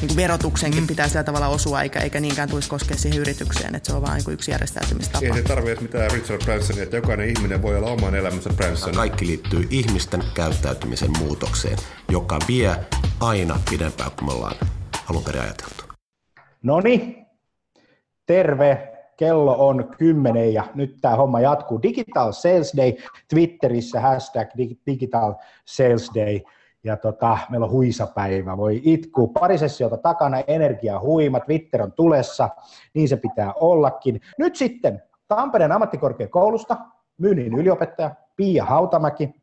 [0.00, 0.86] niin kuin verotuksenkin mm.
[0.86, 4.22] pitää sillä tavalla osua, eikä, eikä niinkään tulisi koskea siihen yritykseen, että se on vain
[4.26, 5.26] niin yksi järjestäytymistapa.
[5.26, 8.94] Ei se tarvitse mitään Richard Bransonia, että jokainen ihminen voi olla oman elämänsä Branson.
[8.94, 12.76] Kaikki liittyy ihmisten käyttäytymisen muutokseen, joka vie
[13.20, 14.56] aina pidempään kuin me ollaan
[15.10, 15.84] alun perin ajateltu.
[16.62, 17.26] No niin,
[18.26, 21.82] terve kello on kymmenen ja nyt tämä homma jatkuu.
[21.82, 22.92] Digital Sales Day
[23.28, 24.48] Twitterissä, hashtag
[24.86, 26.40] Digital Sales Day.
[26.88, 29.28] Ja tota, meillä on huisapäivä, voi itku.
[29.28, 32.48] Pari sessiota takana, energia huima, Twitter on tulessa,
[32.94, 34.20] niin se pitää ollakin.
[34.38, 36.76] Nyt sitten Tampereen ammattikorkeakoulusta
[37.18, 39.34] myynnin yliopettaja Pia Hautamäki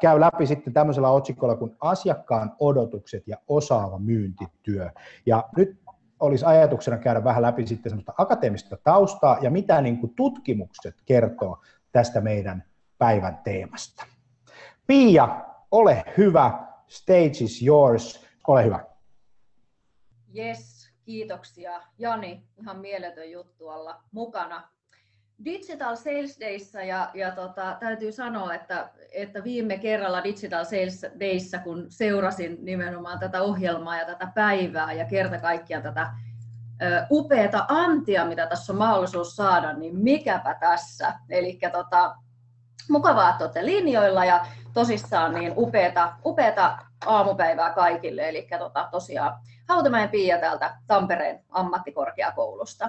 [0.00, 4.90] käy läpi sitten tämmöisellä otsikolla kuin asiakkaan odotukset ja osaava myyntityö.
[5.26, 5.80] Ja nyt
[6.20, 11.58] olisi ajatuksena käydä vähän läpi sitten semmoista akateemista taustaa ja mitä niin kuin tutkimukset kertoo
[11.92, 12.64] tästä meidän
[12.98, 14.06] päivän teemasta.
[14.86, 15.28] Pia,
[15.70, 18.84] ole hyvä, stage is yours, ole hyvä.
[20.36, 21.82] Yes, kiitoksia.
[21.98, 24.68] Jani, ihan mieletön juttu olla mukana.
[25.44, 31.58] Digital Sales Dayssa ja, ja tota, täytyy sanoa, että, että viime kerralla Digital Sales Dayssa,
[31.58, 36.10] kun seurasin nimenomaan tätä ohjelmaa ja tätä päivää ja kerta kaikkiaan tätä
[37.10, 41.14] upeata antia, mitä tässä on mahdollisuus saada, niin mikäpä tässä.
[41.28, 42.16] Eli tota,
[42.88, 48.28] mukavaa, että olette linjoilla ja tosissaan niin upeata, upeata aamupäivää kaikille.
[48.28, 52.88] Eli tota, tosiaan Hautamäen Pia täältä Tampereen ammattikorkeakoulusta.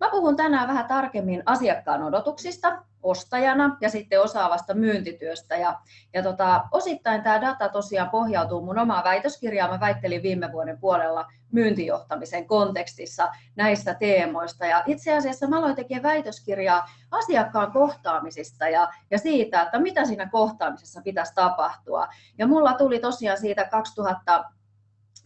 [0.00, 5.56] Mä puhun tänään vähän tarkemmin asiakkaan odotuksista ostajana ja sitten osaavasta myyntityöstä.
[5.56, 5.80] Ja,
[6.14, 9.70] ja tota, osittain tämä data tosiaan pohjautuu mun omaan väitöskirjaan.
[9.70, 14.66] Mä väittelin viime vuoden puolella myyntijohtamisen kontekstissa näistä teemoista.
[14.66, 20.28] Ja itse asiassa mä aloin tekemään väitöskirjaa asiakkaan kohtaamisista ja, ja siitä, että mitä siinä
[20.28, 22.08] kohtaamisessa pitäisi tapahtua.
[22.38, 24.44] Ja mulla tuli tosiaan siitä 2000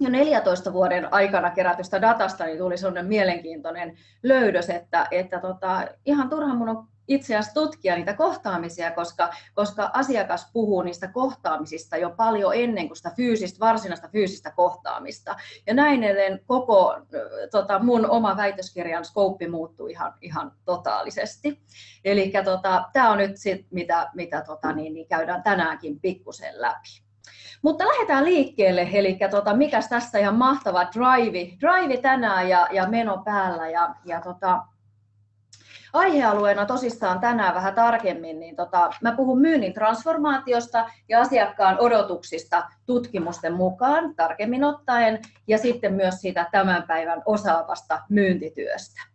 [0.00, 6.28] jo 14 vuoden aikana kerätystä datasta niin tuli sellainen mielenkiintoinen löydös, että, että tota, ihan
[6.28, 12.11] turha mun on itse asiassa tutkia niitä kohtaamisia, koska, koska asiakas puhuu niistä kohtaamisista jo
[12.11, 15.37] paljon ennen kuin sitä fyysistä, varsinaista fyysistä kohtaamista.
[15.67, 16.97] Ja näin edelleen koko
[17.50, 21.61] tota, mun oma väitöskirjan skouppi muuttuu ihan, ihan totaalisesti.
[22.05, 27.03] Eli tota, tämä on nyt sit, mitä, mitä tota, niin, niin käydään tänäänkin pikkusen läpi.
[27.62, 33.23] Mutta lähdetään liikkeelle, eli tota, mikäs tässä ihan mahtava drive, drive tänään ja, ja meno
[33.25, 33.69] päällä.
[33.69, 34.62] Ja, ja tota,
[35.93, 43.53] aihealueena tosissaan tänään vähän tarkemmin, niin tota, mä puhun myynnin transformaatiosta ja asiakkaan odotuksista tutkimusten
[43.53, 49.12] mukaan tarkemmin ottaen, ja sitten myös siitä tämän päivän osaavasta myyntityöstä.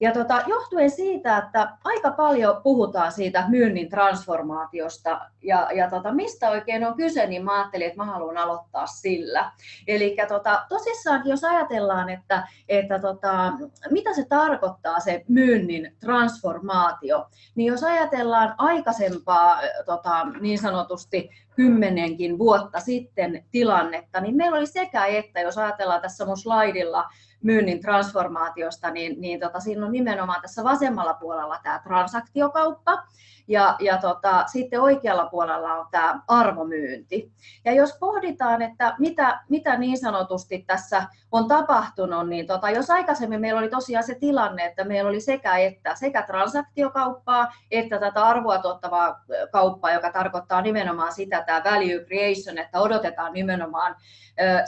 [0.00, 6.50] Ja tota, johtuen siitä, että aika paljon puhutaan siitä myynnin transformaatiosta ja, ja tota, mistä
[6.50, 9.52] oikein on kyse, niin mä ajattelin, että mä haluan aloittaa sillä.
[9.86, 13.52] Eli tota, tosissaankin, jos ajatellaan, että, että tota,
[13.90, 22.80] mitä se tarkoittaa se myynnin transformaatio, niin jos ajatellaan aikaisempaa tota, niin sanotusti kymmenenkin vuotta
[22.80, 27.04] sitten tilannetta, niin meillä oli sekä että, jos ajatellaan tässä mun slaidilla
[27.42, 33.02] myynnin transformaatiosta, niin, niin tota, siinä on nimenomaan tässä vasemmalla puolella tämä transaktiokauppa,
[33.48, 37.32] ja, ja tota, sitten oikealla puolella on tämä arvomyynti.
[37.64, 41.02] Ja jos pohditaan, että mitä, mitä niin sanotusti tässä
[41.32, 45.56] on tapahtunut, niin tota, jos aikaisemmin meillä oli tosiaan se tilanne, että meillä oli sekä
[45.56, 52.58] että sekä transaktiokauppaa että tätä arvoa tuottavaa kauppaa, joka tarkoittaa nimenomaan sitä tämä value creation,
[52.58, 53.96] että odotetaan nimenomaan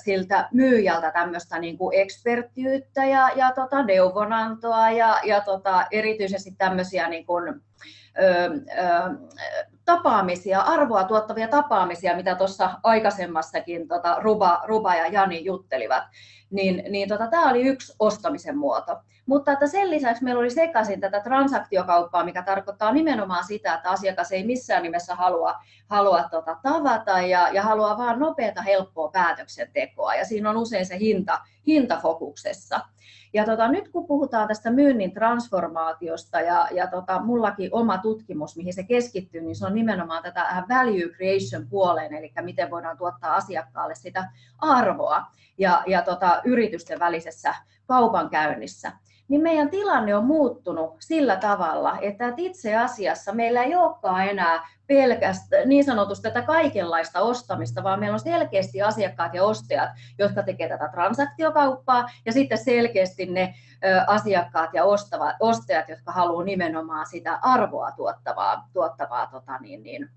[0.05, 7.09] siltä myyjältä tämmöistä niin kuin eksperttiyttä ja, ja tota neuvonantoa ja, ja tota, erityisesti tämmöisiä
[7.09, 7.55] niin kuin, ö,
[8.23, 8.51] ö,
[9.85, 16.05] tapaamisia, arvoa tuottavia tapaamisia, mitä tuossa aikaisemmassakin tota, Ruba, Ruba ja Jani juttelivat,
[16.51, 18.97] niin, niin tota, tämä oli yksi ostamisen muoto.
[19.31, 24.33] Mutta että sen lisäksi meillä oli sekaisin tätä transaktiokauppaa, mikä tarkoittaa nimenomaan sitä, että asiakas
[24.33, 25.55] ei missään nimessä halua,
[25.87, 30.15] halua tota, tavata ja, ja haluaa vain nopeata, helppoa päätöksentekoa.
[30.15, 32.81] Ja siinä on usein se hinta, hinta fokuksessa.
[33.33, 38.75] Ja tota, nyt kun puhutaan tästä myynnin transformaatiosta ja, ja tota, mullakin oma tutkimus, mihin
[38.75, 43.95] se keskittyy, niin se on nimenomaan tätä value creation puoleen, eli miten voidaan tuottaa asiakkaalle
[43.95, 45.27] sitä arvoa
[45.59, 47.55] ja, ja tota, yritysten välisessä
[47.87, 48.93] kaupankäynnissä
[49.31, 55.69] niin meidän tilanne on muuttunut sillä tavalla, että itse asiassa meillä ei olekaan enää pelkästään
[55.69, 60.89] niin sanotusti tätä kaikenlaista ostamista, vaan meillä on selkeästi asiakkaat ja ostajat, jotka tekevät tätä
[60.93, 63.55] transaktiokauppaa, ja sitten selkeästi ne
[64.07, 64.85] asiakkaat ja
[65.41, 70.09] ostajat, jotka haluavat nimenomaan sitä arvoa tuottavaa, tuottavaa tota niin, niin,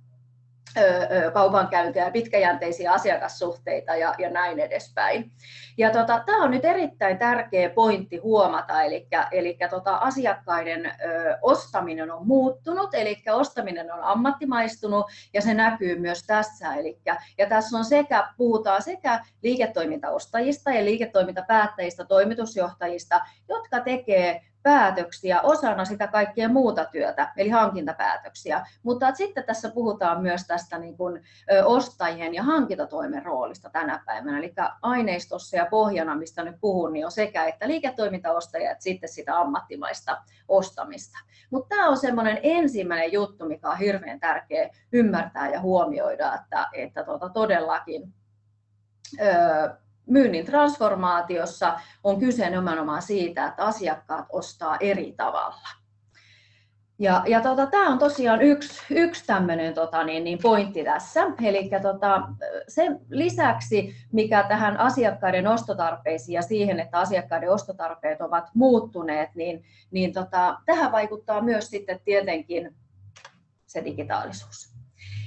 [1.33, 5.31] kaupankäyntiä ja pitkäjänteisiä asiakassuhteita ja, ja näin edespäin.
[5.77, 10.91] Ja tota, tämä on nyt erittäin tärkeä pointti huomata, eli, eli tota, asiakkaiden ö,
[11.41, 16.75] ostaminen on muuttunut, eli ostaminen on ammattimaistunut ja se näkyy myös tässä.
[16.75, 17.01] Eli,
[17.37, 26.07] ja tässä on sekä, puhutaan sekä liiketoimintaostajista ja liiketoimintapäättäjistä, toimitusjohtajista, jotka tekee päätöksiä osana sitä
[26.07, 28.67] kaikkea muuta työtä, eli hankintapäätöksiä.
[28.83, 31.23] Mutta sitten tässä puhutaan myös tästä niin kuin,
[31.65, 34.37] ostajien ja hankintatoimen roolista tänä päivänä.
[34.37, 39.39] Eli aineistossa ja pohjana, mistä nyt puhun, niin on sekä että liiketoimintaostaja että sitten sitä
[39.39, 41.17] ammattimaista ostamista.
[41.51, 47.03] Mutta tämä on semmoinen ensimmäinen juttu, mikä on hirveän tärkeä ymmärtää ja huomioida, että, että
[47.03, 48.13] tuota, todellakin
[49.21, 55.83] öö, myynnin transformaatiossa on kyse nimenomaan siitä, että asiakkaat ostaa eri tavalla.
[56.99, 61.21] Ja, ja tota, tämä on tosiaan yksi, yksi tämmöinen tota, niin, niin pointti tässä.
[61.43, 62.21] Eli tota,
[62.67, 70.13] sen lisäksi, mikä tähän asiakkaiden ostotarpeisiin ja siihen, että asiakkaiden ostotarpeet ovat muuttuneet, niin, niin
[70.13, 72.75] tota, tähän vaikuttaa myös sitten tietenkin
[73.65, 74.72] se digitaalisuus.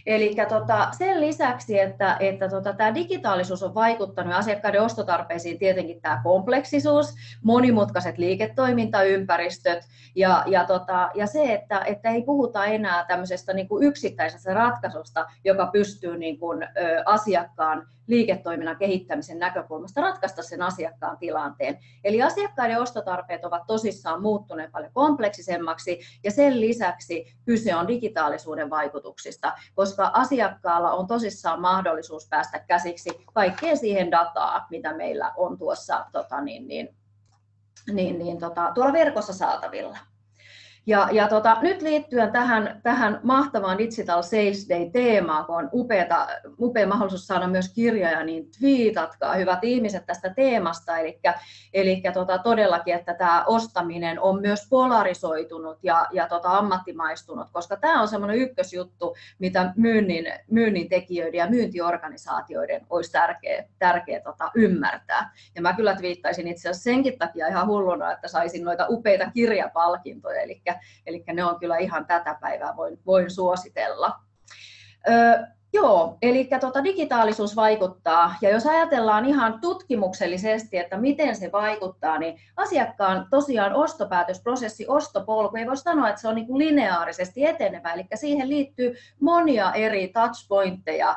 [0.06, 6.20] Eli tota, sen lisäksi, että, että tota, tämä digitaalisuus on vaikuttanut asiakkaiden ostotarpeisiin, tietenkin tämä
[6.24, 7.14] kompleksisuus,
[7.44, 13.84] monimutkaiset liiketoimintaympäristöt ja, ja, tota, ja se, että, että ei puhuta enää tämmöisestä niin kuin
[13.84, 16.68] yksittäisestä ratkaisusta, joka pystyy niin kuin, ö,
[17.04, 21.78] asiakkaan liiketoiminnan kehittämisen näkökulmasta ratkaista sen asiakkaan tilanteen.
[22.04, 29.52] Eli asiakkaiden ostotarpeet ovat tosissaan muuttuneet paljon kompleksisemmaksi ja sen lisäksi kyse on digitaalisuuden vaikutuksista,
[29.74, 36.40] koska asiakkaalla on tosissaan mahdollisuus päästä käsiksi kaikkeen siihen dataa, mitä meillä on tuossa tota,
[36.40, 36.96] niin, niin,
[37.92, 39.98] niin, niin, tota, tuolla verkossa saatavilla.
[40.88, 46.26] Ja, ja tota, nyt liittyen tähän, tähän mahtavaan Digital Sales Day-teemaan, kun on upeata,
[46.60, 50.98] upea mahdollisuus saada myös kirjoja, niin twiitatkaa hyvät ihmiset tästä teemasta.
[50.98, 51.20] Eli,
[51.72, 58.02] eli tota, todellakin, että tämä ostaminen on myös polarisoitunut ja, ja tota, ammattimaistunut, koska tämä
[58.02, 65.32] on semmoinen ykkösjuttu, mitä myynnin, myynnin tekijöiden ja myyntiorganisaatioiden olisi tärkeä, tärkeä tota, ymmärtää.
[65.54, 70.40] Ja mä kyllä twiittaisin itse asiassa senkin takia ihan hulluna, että saisin noita upeita kirjapalkintoja,
[70.40, 70.62] eli
[71.06, 74.20] eli ne on kyllä ihan tätä päivää, voin, voin suositella.
[75.08, 82.18] Ö, Joo, eli tota, digitaalisuus vaikuttaa, ja jos ajatellaan ihan tutkimuksellisesti, että miten se vaikuttaa,
[82.18, 87.92] niin asiakkaan tosiaan ostopäätösprosessi, ostopolku, ei voi sanoa, että se on niin kuin lineaarisesti etenevä,
[87.92, 91.16] eli siihen liittyy monia eri touchpointteja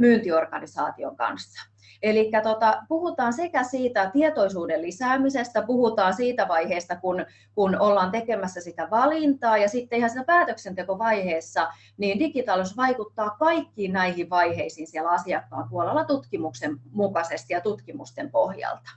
[0.00, 1.75] myyntiorganisaation kanssa.
[2.02, 8.88] Eli tota, puhutaan sekä siitä tietoisuuden lisäämisestä, puhutaan siitä vaiheesta, kun, kun ollaan tekemässä sitä
[8.90, 16.04] valintaa, ja sitten ihan siinä päätöksentekovaiheessa, niin digitaalisuus vaikuttaa kaikkiin näihin vaiheisiin siellä asiakkaan puolella
[16.04, 18.90] tutkimuksen mukaisesti ja tutkimusten pohjalta.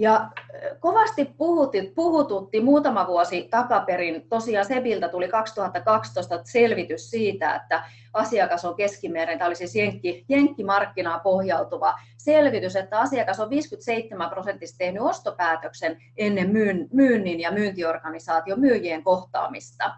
[0.00, 0.30] Ja
[0.78, 8.74] kovasti puhutti, puhututti muutama vuosi takaperin, tosiaan Sebiltä tuli 2012 selvitys siitä, että asiakas on
[8.74, 16.02] keskimäärin, tämä oli siis jenkki, jenkkimarkkinaan pohjautuva selvitys, että asiakas on 57 prosenttisesti tehnyt ostopäätöksen
[16.16, 16.50] ennen
[16.92, 19.94] myynnin ja myyntiorganisaation myyjien kohtaamista.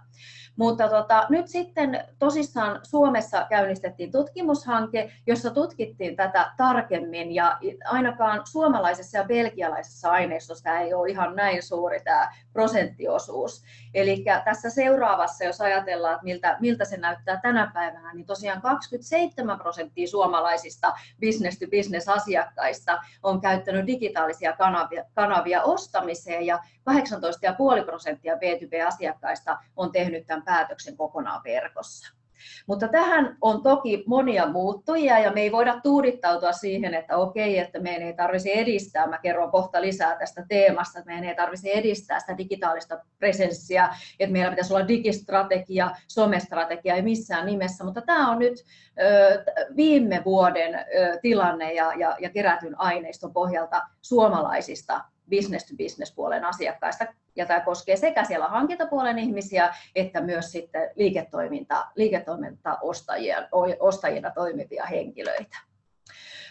[0.57, 9.19] Mutta tota, nyt sitten tosissaan Suomessa käynnistettiin tutkimushanke, jossa tutkittiin tätä tarkemmin ja ainakaan suomalaisessa
[9.19, 13.65] ja belgialaisessa aineistossa ei ole ihan näin suuri tämä prosenttiosuus.
[13.95, 19.59] Eli tässä seuraavassa, jos ajatellaan, että miltä, miltä se näyttää tänä päivänä, niin tosiaan 27
[19.59, 26.59] prosenttia suomalaisista business-to-business-asiakkaista on käyttänyt digitaalisia kanavia, kanavia ostamiseen ja
[26.91, 32.23] 18,5 prosenttia B2B-asiakkaista on tehnyt tämän päätöksen kokonaan verkossa.
[32.67, 37.81] Mutta tähän on toki monia muuttujia ja me ei voida tuudittautua siihen, että okei, että
[37.81, 42.21] meidän ei tarvisi edistää, mä kerron kohta lisää tästä teemasta, että meidän ei tarvisi edistää
[42.21, 43.89] sitä digitaalista presenssiä,
[44.21, 48.65] että meillä pitäisi olla digistrategia, somestrategia, ei missään nimessä, mutta tämä on nyt
[49.77, 50.75] viime vuoden
[51.23, 58.49] tilanne ja, ja, ja kerätyn aineiston pohjalta suomalaisista business-to-business-puolen asiakkaista, ja tämä koskee sekä siellä
[58.49, 63.49] hankintapuolen ihmisiä, että myös sitten liiketoiminta, liiketoimintaostajia,
[63.81, 65.57] ostajina toimivia henkilöitä.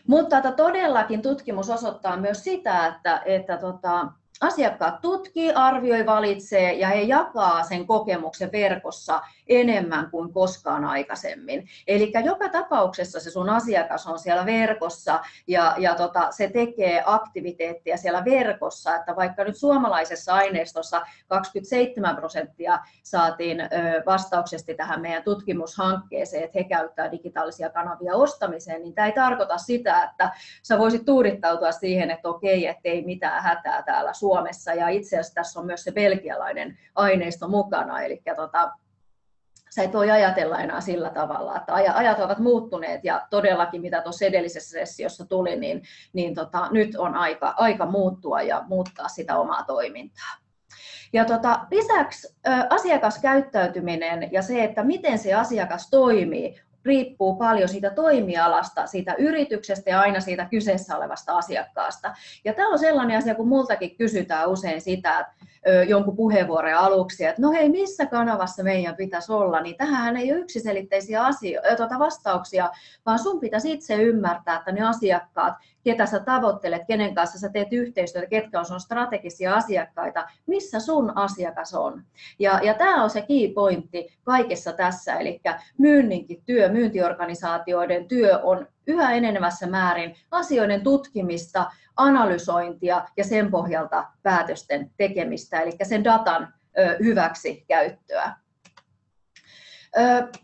[0.08, 4.08] Mutta että todellakin tutkimus osoittaa myös sitä, että, että tota,
[4.42, 9.22] asiakkaat tutkii, arvioi, valitsee ja he jakaa sen kokemuksen verkossa
[9.60, 11.68] enemmän kuin koskaan aikaisemmin.
[11.88, 17.98] Eli joka tapauksessa se sun asiakas on siellä verkossa ja, ja tota, se tekee aktiviteettia
[17.98, 23.58] siellä verkossa, että vaikka nyt suomalaisessa aineistossa 27 prosenttia saatiin
[24.06, 30.04] vastauksesti tähän meidän tutkimushankkeeseen, että he käyttää digitaalisia kanavia ostamiseen, niin tämä ei tarkoita sitä,
[30.04, 30.32] että
[30.64, 35.60] sä voisit tuudittautua siihen, että okei, ettei mitään hätää täällä Suomessa ja itse asiassa tässä
[35.60, 38.72] on myös se belgialainen aineisto mukana, eli tota,
[39.76, 44.26] sä et voi ajatella enää sillä tavalla, että ajat ovat muuttuneet ja todellakin mitä tuossa
[44.26, 45.82] edellisessä sessiossa tuli, niin,
[46.14, 50.42] niin tota, nyt on aika, aika muuttua ja muuttaa sitä omaa toimintaa.
[51.14, 57.90] Ja tota, lisäksi ä, asiakaskäyttäytyminen ja se, että miten se asiakas toimii, riippuu paljon siitä
[57.90, 62.14] toimialasta, siitä yrityksestä ja aina siitä kyseessä olevasta asiakkaasta.
[62.46, 65.46] Ja tämä on sellainen asia, kun multakin kysytään usein sitä, että
[65.88, 70.40] jonkun puheenvuoron aluksi, että no hei, missä kanavassa meidän pitäisi olla, niin tähän ei ole
[70.40, 72.70] yksiselitteisiä asio- tuota vastauksia,
[73.06, 77.68] vaan sun pitäisi itse ymmärtää, että ne asiakkaat, ketä sä tavoittelet, kenen kanssa sä teet
[77.72, 82.04] yhteistyötä, ketkä on sun strategisia asiakkaita, missä sun asiakas on.
[82.40, 85.42] Ja, ja tämä on se key pointti kaikessa tässä, eli
[85.78, 94.92] myynninkin työ, myyntiorganisaatioiden työ on yhä enenevässä määrin asioiden tutkimista, analysointia ja sen pohjalta päätösten
[94.98, 96.54] tekemistä, eli sen datan
[97.04, 98.41] hyväksi käyttöä.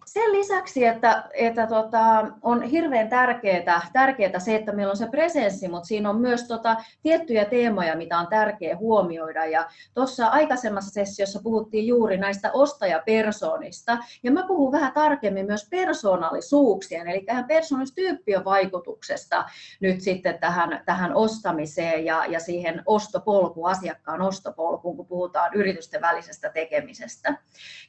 [0.06, 5.68] Sen lisäksi, että, että tota, on hirveän tärkeää, tärkeää se, että meillä on se presenssi,
[5.68, 9.46] mutta siinä on myös tota, tiettyjä teemoja, mitä on tärkeää huomioida.
[9.46, 17.08] Ja tuossa aikaisemmassa sessiossa puhuttiin juuri näistä ostajapersoonista, ja mä puhun vähän tarkemmin myös persoonallisuuksien,
[17.08, 19.46] eli tähän persoonallistyyppien vaikutuksesta
[19.80, 26.50] nyt sitten tähän, tähän ostamiseen ja, ja siihen ostopolkuun, asiakkaan ostopolkuun, kun puhutaan yritysten välisestä
[26.50, 27.38] tekemisestä.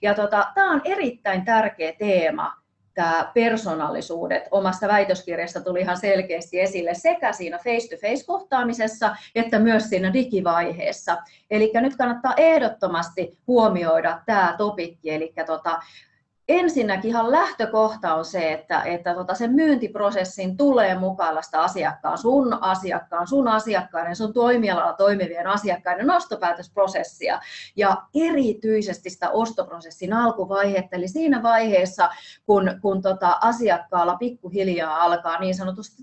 [0.03, 2.53] Ja tota, tämä on erittäin tärkeä teema,
[2.95, 4.43] tämä persoonallisuudet.
[4.51, 11.17] Omasta väitöskirjasta tuli ihan selkeästi esille sekä siinä face-to-face-kohtaamisessa että myös siinä digivaiheessa.
[11.51, 15.79] Eli nyt kannattaa ehdottomasti huomioida tämä topikki, eli tota,
[16.49, 22.63] ensinnäkin ihan lähtökohta on se, että, että tota sen myyntiprosessin tulee mukaan sitä asiakkaan, sun
[22.63, 27.41] asiakkaan, sun asiakkaiden, sun toimialalla toimivien asiakkaiden nostopäätösprosessia
[27.77, 32.11] ja erityisesti sitä ostoprosessin alkuvaihetta, eli siinä vaiheessa,
[32.47, 36.03] kun, kun tota asiakkaalla pikkuhiljaa alkaa niin sanotusti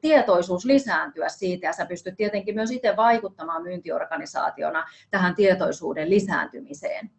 [0.00, 7.10] tietoisuus lisääntyä siitä ja sä pystyt tietenkin myös itse vaikuttamaan myyntiorganisaationa tähän tietoisuuden lisääntymiseen.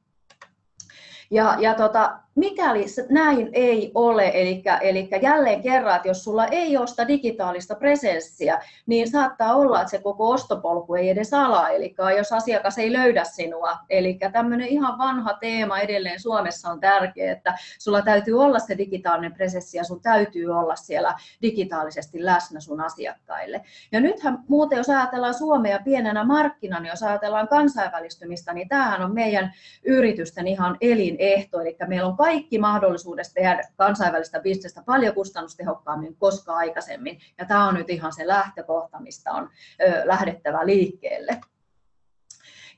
[1.31, 6.77] Ja, ja tota, mikäli näin ei ole, eli, eli jälleen kerran, että jos sulla ei
[6.77, 11.95] ole sitä digitaalista presenssiä, niin saattaa olla, että se koko ostopolku ei edes ala, eli
[12.17, 13.77] jos asiakas ei löydä sinua.
[13.89, 19.33] Eli tämmöinen ihan vanha teema edelleen Suomessa on tärkeä, että sulla täytyy olla se digitaalinen
[19.33, 23.61] presenssi ja sun täytyy olla siellä digitaalisesti läsnä sun asiakkaille.
[23.91, 29.13] Ja nythän muuten, jos ajatellaan Suomea pienenä markkinana, niin jos ajatellaan kansainvälistymistä, niin tämähän on
[29.13, 36.55] meidän yritysten ihan elinehto, eli meillä on kaikki mahdollisuudet tehdä kansainvälistä bisnestä paljon kustannustehokkaammin koska
[36.55, 37.19] aikaisemmin.
[37.37, 39.49] Ja tämä on nyt ihan se lähtökohta, mistä on
[39.81, 41.41] ö, lähdettävä liikkeelle.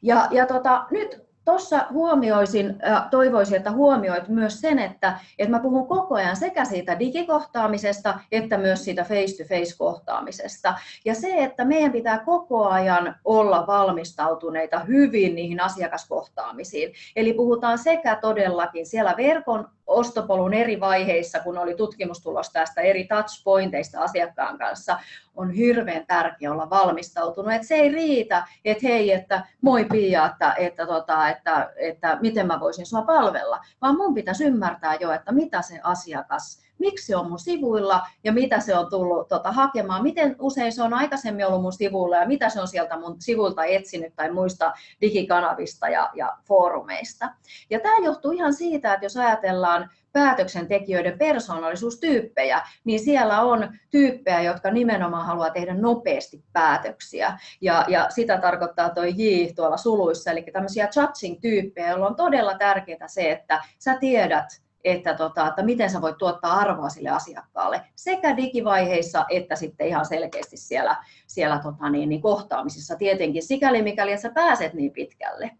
[0.01, 2.75] Ja, ja tota, nyt tuossa huomioisin,
[3.11, 8.57] toivoisin, että huomioit myös sen, että, että mä puhun koko ajan sekä siitä digikohtaamisesta että
[8.57, 10.73] myös siitä face-to-face-kohtaamisesta.
[11.05, 16.93] Ja se, että meidän pitää koko ajan olla valmistautuneita hyvin niihin asiakaskohtaamisiin.
[17.15, 23.99] Eli puhutaan sekä todellakin siellä verkon ostopolun eri vaiheissa, kun oli tutkimustulos tästä eri touchpointeista
[24.01, 24.99] asiakkaan kanssa,
[25.35, 27.53] on hirveän tärkeää olla valmistautunut.
[27.53, 32.47] Että se ei riitä, että hei, että moi Pia, että, että, tota, että, että miten
[32.47, 37.15] mä voisin sua palvella, vaan mun pitäisi ymmärtää jo, että mitä se asiakas miksi se
[37.15, 41.47] on mun sivuilla ja mitä se on tullut tota, hakemaan, miten usein se on aikaisemmin
[41.47, 46.09] ollut mun sivuilla ja mitä se on sieltä mun sivuilta etsinyt tai muista digikanavista ja,
[46.15, 47.29] ja foorumeista.
[47.69, 54.71] Ja tämä johtuu ihan siitä, että jos ajatellaan päätöksentekijöiden persoonallisuustyyppejä, niin siellä on tyyppejä, jotka
[54.71, 57.39] nimenomaan haluaa tehdä nopeasti päätöksiä.
[57.61, 63.07] Ja, ja sitä tarkoittaa tuo J tuolla suluissa, eli tämmöisiä judging-tyyppejä, joilla on todella tärkeää
[63.07, 68.37] se, että sä tiedät, että, tota, että miten sä voit tuottaa arvoa sille asiakkaalle sekä
[68.37, 74.29] digivaiheissa että sitten ihan selkeästi siellä, siellä tota, niin, niin kohtaamisissa tietenkin, sikäli mikäli sä
[74.29, 75.51] pääset niin pitkälle.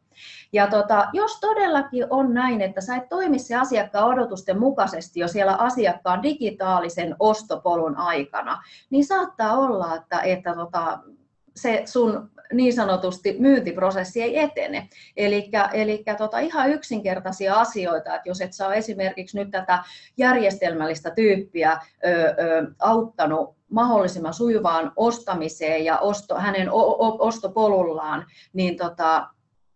[0.54, 5.28] Ja tota, jos todellakin on näin, että sä et toimi se asiakkaan odotusten mukaisesti jo
[5.28, 11.00] siellä asiakkaan digitaalisen ostopolun aikana, niin saattaa olla, että, että tota,
[11.58, 14.90] se sun niin sanotusti myyntiprosessi ei etene.
[15.18, 19.84] Eli tota, ihan yksinkertaisia asioita, että jos et saa esimerkiksi nyt tätä
[20.18, 22.36] järjestelmällistä tyyppiä ö, ö,
[22.80, 29.28] auttanut mahdollisimman sujuvaan ostamiseen ja osto, hänen o, o, ostopolullaan, niin tota,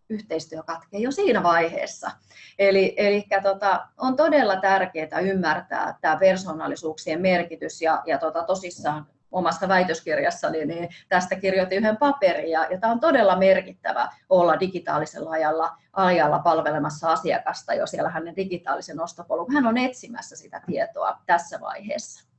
[0.10, 2.12] yhteistyö katkee jo siinä vaiheessa.
[2.60, 9.68] Eli, eli tota, on todella tärkeää ymmärtää tämä persoonallisuuksien merkitys ja, ja tota, tosissaan omassa
[9.68, 15.78] väitöskirjassani, niin tästä kirjoitin yhden paperin, ja, ja tämä on todella merkittävä olla digitaalisella ajalla,
[15.94, 19.54] ajalla palvelemassa asiakasta jo siellä hänen digitaalisen ostopolun.
[19.54, 22.31] Hän on etsimässä sitä tietoa tässä vaiheessa.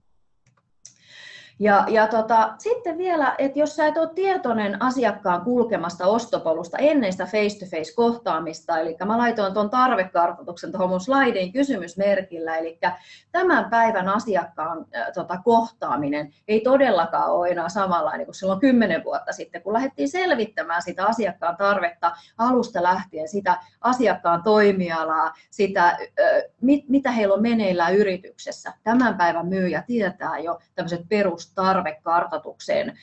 [1.59, 7.13] Ja, ja tota, sitten vielä, että jos sä et ole tietoinen asiakkaan kulkemasta ostopolusta ennen
[7.13, 12.79] sitä face-to-face kohtaamista, eli mä laitoin tuon tarvekartoituksen tuohon mun slaidin kysymysmerkillä, eli
[13.33, 19.33] tämän päivän asiakkaan äh, tota, kohtaaminen ei todellakaan ole enää samanlainen kuin silloin kymmenen vuotta
[19.33, 25.99] sitten, kun lähdettiin selvittämään sitä asiakkaan tarvetta alusta lähtien, sitä asiakkaan toimialaa, sitä, äh,
[26.61, 28.73] mit, mitä heillä on meneillään yrityksessä.
[28.85, 32.99] Tämän päivän myyjä tietää jo tämmöiset perus tarvekartoitukseen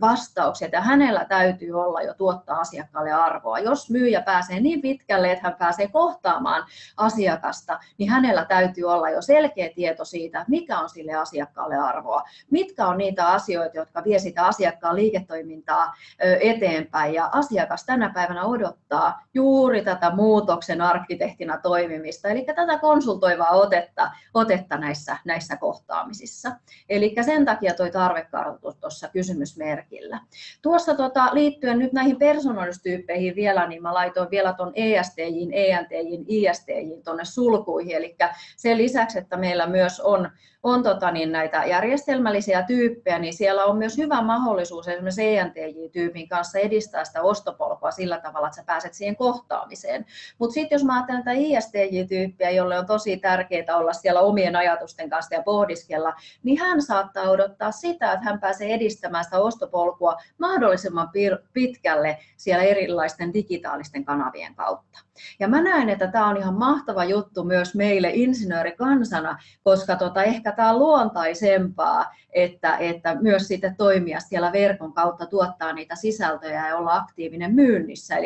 [0.00, 3.58] vastauksia, että hänellä täytyy olla jo tuottaa asiakkaalle arvoa.
[3.58, 9.22] Jos myyjä pääsee niin pitkälle, että hän pääsee kohtaamaan asiakasta, niin hänellä täytyy olla jo
[9.22, 14.46] selkeä tieto siitä, mikä on sille asiakkaalle arvoa, mitkä on niitä asioita, jotka vie sitä
[14.46, 15.94] asiakkaan liiketoimintaa
[16.40, 17.14] eteenpäin.
[17.14, 24.76] Ja asiakas tänä päivänä odottaa juuri tätä muutoksen arkkitehtina toimimista, eli tätä konsultoivaa otetta, otetta
[24.76, 26.50] näissä, näissä kohtaamisissa.
[26.88, 30.20] Eli Eli sen takia tuo tarvekartoitus tuossa kysymysmerkillä.
[30.62, 37.02] Tuossa tota, liittyen nyt näihin persoonallistyyppeihin vielä, niin mä laitoin vielä tuon ESTJin, ENTJin, ISTJin
[37.04, 37.96] tuonne sulkuihin.
[37.96, 38.16] Eli
[38.56, 40.30] sen lisäksi, että meillä myös on
[40.62, 46.58] on tota, niin näitä järjestelmällisiä tyyppejä, niin siellä on myös hyvä mahdollisuus esimerkiksi ENTJ-tyypin kanssa
[46.58, 50.06] edistää sitä ostopolkua sillä tavalla, että sä pääset siihen kohtaamiseen.
[50.38, 55.10] Mutta sitten jos mä ajattelen tätä ISTJ-tyyppiä, jolle on tosi tärkeää olla siellä omien ajatusten
[55.10, 61.10] kanssa ja pohdiskella, niin hän saattaa odottaa sitä, että hän pääsee edistämään sitä ostopolkua mahdollisimman
[61.52, 64.98] pitkälle siellä erilaisten digitaalisten kanavien kautta.
[65.40, 70.52] Ja mä näen, että tämä on ihan mahtava juttu myös meille insinöörikansana, koska tota, ehkä
[70.52, 76.76] tämä on luontaisempaa, että, että myös sitten toimia siellä verkon kautta tuottaa niitä sisältöjä ja
[76.76, 78.16] olla aktiivinen myynnissä.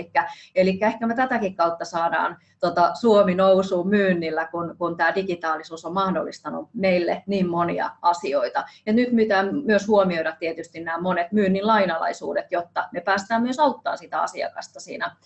[0.54, 5.94] Eli, ehkä me tätäkin kautta saadaan tota, Suomi nousuun myynnillä, kun, kun tämä digitaalisuus on
[5.94, 8.64] mahdollistanut meille niin monia asioita.
[8.86, 13.98] Ja nyt pitää myös huomioida tietysti nämä monet myynnin lainalaisuudet, jotta me päästään myös auttamaan
[13.98, 15.16] sitä asiakasta siinä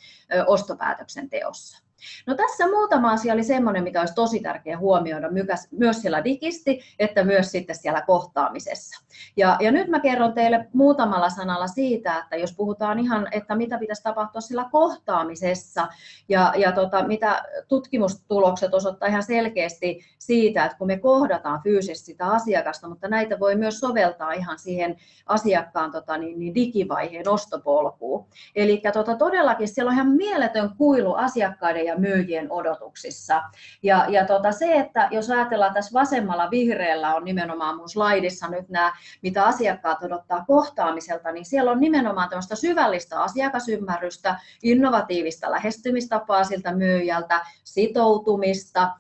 [0.47, 1.58] ostopäätöksen teossa.
[1.59, 1.88] else.
[2.27, 5.29] No tässä muutama asia oli semmoinen, mikä olisi tosi tärkeä huomioida
[5.71, 9.05] myös siellä digisti, että myös sitten siellä kohtaamisessa.
[9.37, 13.79] Ja, ja nyt mä kerron teille muutamalla sanalla siitä, että jos puhutaan ihan, että mitä
[13.79, 15.89] pitäisi tapahtua sillä kohtaamisessa
[16.29, 22.27] ja, ja tota, mitä tutkimustulokset osoittaa ihan selkeästi siitä, että kun me kohdataan fyysisesti sitä
[22.27, 28.27] asiakasta, mutta näitä voi myös soveltaa ihan siihen asiakkaan tota, niin, niin digivaiheen ostopolkuun.
[28.55, 33.43] Eli tota, todellakin siellä on ihan mieletön kuilu asiakkaiden ja myyjien odotuksissa.
[33.83, 38.69] Ja, ja tota se, että jos ajatellaan tässä vasemmalla vihreällä on nimenomaan mun slaidissa nyt
[38.69, 46.75] nämä, mitä asiakkaat odottaa kohtaamiselta, niin siellä on nimenomaan tämmöistä syvällistä asiakasymmärrystä, innovatiivista lähestymistapaa siltä
[46.75, 48.91] myyjältä, sitoutumista,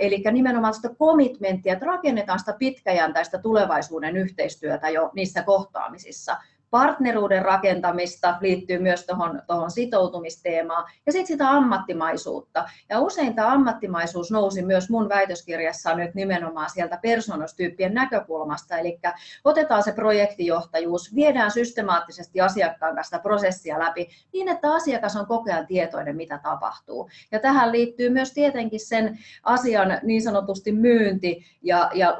[0.00, 6.36] eli nimenomaan sitä commitmenttia, että rakennetaan sitä pitkäjäntäistä tulevaisuuden yhteistyötä jo niissä kohtaamisissa
[6.70, 12.64] partneruuden rakentamista, liittyy myös tuohon, tuohon sitoutumisteemaan, ja sitten sitä ammattimaisuutta.
[12.88, 18.98] Ja usein tämä ammattimaisuus nousi myös mun väitöskirjassa nyt nimenomaan sieltä persoonastyyppien näkökulmasta, eli
[19.44, 25.66] otetaan se projektijohtajuus, viedään systemaattisesti asiakkaan kanssa prosessia läpi niin, että asiakas on koko ajan
[25.66, 27.10] tietoinen, mitä tapahtuu.
[27.32, 32.16] Ja tähän liittyy myös tietenkin sen asian niin sanotusti myynti ja, ja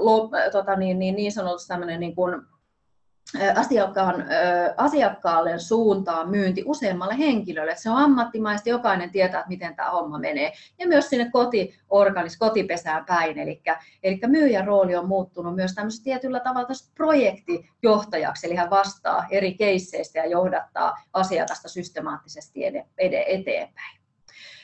[0.53, 2.43] tota niin, niin, niin sanotusti tämmöinen niin kuin
[3.57, 4.25] asiakkaan,
[4.77, 7.77] asiakkaalle suuntaan myynti useammalle henkilölle.
[7.77, 10.53] Se on ammattimaista, jokainen tietää, että miten tämä homma menee.
[10.79, 13.39] Ja myös sinne kotiorganis, kotipesään päin.
[13.39, 13.63] Eli,
[14.03, 20.19] eli myyjän rooli on muuttunut myös tämmöisessä tietyllä tavalla projektijohtajaksi, eli hän vastaa eri keisseistä
[20.19, 22.61] ja johdattaa asiakasta systemaattisesti
[22.99, 23.99] eteenpäin.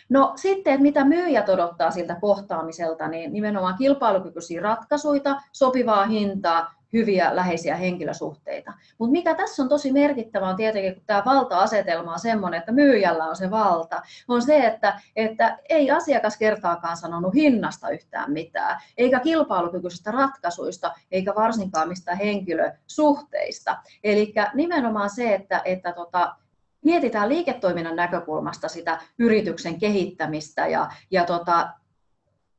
[0.08, 7.36] No sitten, että mitä myyjät odottaa siltä kohtaamiselta, niin nimenomaan kilpailukykyisiä ratkaisuja, sopivaa hintaa, hyviä
[7.36, 8.72] läheisiä henkilösuhteita.
[8.98, 13.24] Mutta mikä tässä on tosi merkittävää on tietenkin, kun tämä valta-asetelma on sellainen, että myyjällä
[13.24, 19.20] on se valta, on se, että, että ei asiakas kertaakaan sanonut hinnasta yhtään mitään, eikä
[19.20, 23.78] kilpailukykyisistä ratkaisuista, eikä varsinkaan mistä henkilösuhteista.
[24.04, 26.36] Eli nimenomaan se, että, että tota,
[26.84, 31.68] mietitään liiketoiminnan näkökulmasta sitä yrityksen kehittämistä ja, ja tota,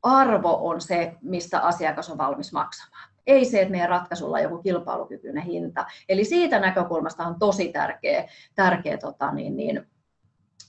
[0.04, 3.15] arvo on se, mistä asiakas on valmis maksamaan.
[3.28, 5.86] Ei se, että meidän ratkaisulla on joku kilpailukykyinen hinta.
[6.10, 9.88] Eli siitä näkökulmasta on tosi tärkeä, tärkeä tota, niin, niin,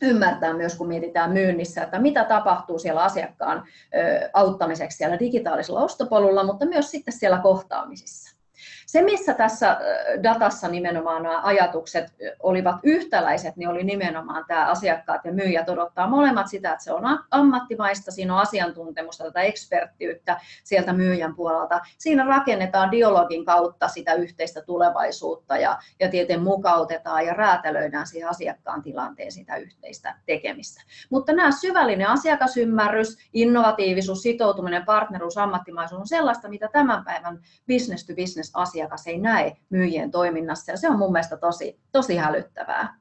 [0.02, 3.64] ymmärtää myös, kun mietitään myynnissä, että mitä tapahtuu siellä asiakkaan
[4.32, 8.35] auttamiseksi siellä digitaalisella ostopolulla, mutta myös sitten siellä kohtaamisissa.
[8.86, 9.76] Se, missä tässä
[10.22, 12.06] datassa nimenomaan nämä ajatukset
[12.42, 17.02] olivat yhtäläiset, niin oli nimenomaan tämä asiakkaat ja myyjät odottaa molemmat sitä, että se on
[17.30, 21.80] ammattimaista, siinä on asiantuntemusta, tätä eksperttiyttä sieltä myyjän puolelta.
[21.98, 28.82] Siinä rakennetaan dialogin kautta sitä yhteistä tulevaisuutta ja, ja tieteen mukautetaan ja räätälöidään siihen asiakkaan
[28.82, 30.82] tilanteen sitä yhteistä tekemistä.
[31.10, 38.14] Mutta nämä syvällinen asiakasymmärrys, innovatiivisuus, sitoutuminen, partneruus, ammattimaisuus on sellaista, mitä tämän päivän business to
[38.14, 42.94] business asia asiakas ei näe myyjien toiminnassa ja se on mun mielestä tosi, tosi hälyttävää.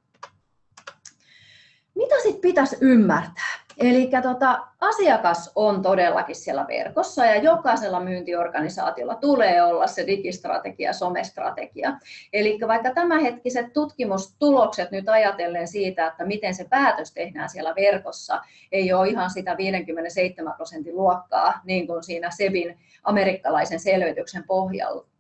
[1.96, 3.66] Mitä sitten pitäisi ymmärtää?
[3.78, 11.98] Eli tota, asiakas on todellakin siellä verkossa ja jokaisella myyntiorganisaatiolla tulee olla se digistrategia somestrategia.
[12.34, 18.94] Eli vaikka tämänhetkiset tutkimustulokset nyt ajatellen siitä, että miten se päätös tehdään siellä verkossa, ei
[18.94, 24.44] ole ihan sitä 57 prosentin luokkaa, niin kuin siinä SEBin amerikkalaisen selvityksen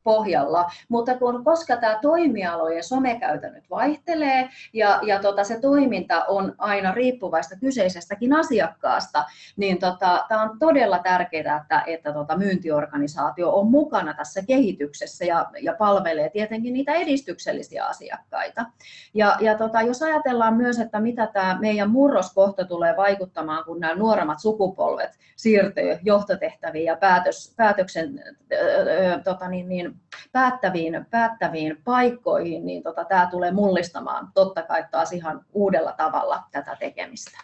[0.05, 6.91] pohjalla, mutta kun, koska tämä toimialojen somekäytännöt vaihtelee ja, ja tota, se toiminta on aina
[6.91, 9.25] riippuvaista kyseisestäkin asiakkaasta,
[9.57, 15.45] niin tota, tämä on todella tärkeää, että, että tota, myyntiorganisaatio on mukana tässä kehityksessä ja,
[15.61, 18.65] ja palvelee tietenkin niitä edistyksellisiä asiakkaita.
[19.13, 23.95] Ja, ja tota, jos ajatellaan myös, että mitä tämä meidän murroskohta tulee vaikuttamaan, kun nämä
[23.95, 29.94] nuoremmat sukupolvet siirtyy johtotehtäviin ja päätös, päätöksen, äh, tota, niin, niin,
[30.31, 36.75] päättäviin, päättäviin paikkoihin, niin tota, tämä tulee mullistamaan totta kai taas ihan uudella tavalla tätä
[36.79, 37.37] tekemistä.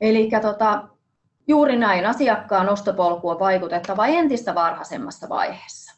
[0.00, 0.88] Eli tota,
[1.48, 5.96] juuri näin asiakkaan ostopolku on vaikutettava entistä varhaisemmassa vaiheessa.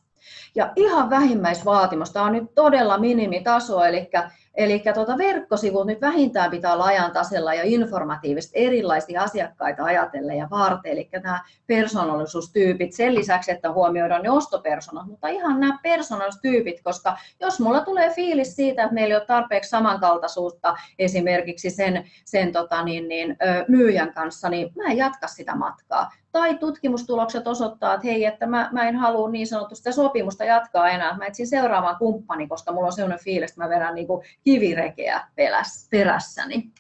[0.55, 4.11] Ja ihan vähimmäisvaatimus, tämä on nyt todella minimitaso, eli
[4.59, 10.49] Eli tuota verkkosivut nyt vähintään pitää olla ajan tasella ja informatiivisesti erilaisia asiakkaita ajatellen ja
[10.51, 17.17] varten, eli nämä persoonallisuustyypit sen lisäksi, että huomioidaan ne ostopersonat, mutta ihan nämä persoonallisuustyypit, koska
[17.41, 22.83] jos mulla tulee fiilis siitä, että meillä ei ole tarpeeksi samankaltaisuutta esimerkiksi sen, sen tota
[22.83, 23.37] niin, niin,
[23.69, 26.11] myyjän kanssa, niin mä en jatka sitä matkaa.
[26.33, 30.89] Tai tutkimustulokset osoittaa, että hei, että mä, mä en halua niin sanotusti sitä sopimusta jatkaa
[30.89, 34.25] enää, mä etsin seuraavan kumppani, koska mulla on sellainen fiilis, että mä vedän niin kuin
[34.49, 35.21] kivirekeä
[35.91, 36.71] perässäni.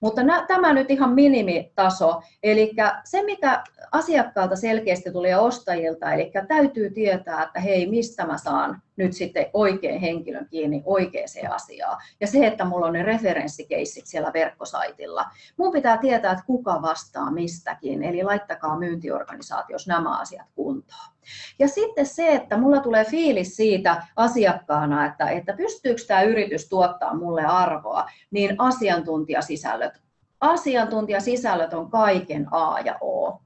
[0.00, 2.22] Mutta tämä nyt ihan minimitaso.
[2.42, 2.72] Eli
[3.04, 9.12] se, mikä asiakkaalta selkeästi tulee ostajilta, eli täytyy tietää, että hei, mistä mä saan nyt
[9.12, 12.02] sitten oikein henkilön kiinni oikeaan asiaan.
[12.20, 15.24] Ja se, että mulla on ne referenssikeissit siellä verkkosaitilla.
[15.56, 21.16] Mun pitää tietää, että kuka vastaa mistäkin, eli laittakaa myyntiorganisaatiossa nämä asiat kuntoon.
[21.58, 27.16] Ja sitten se, että mulla tulee fiilis siitä asiakkaana, että, että pystyykö tämä yritys tuottaa
[27.16, 29.92] mulle arvoa, niin asiantuntijasisällöt.
[30.40, 33.40] Asiantuntijasisällöt on kaiken A ja O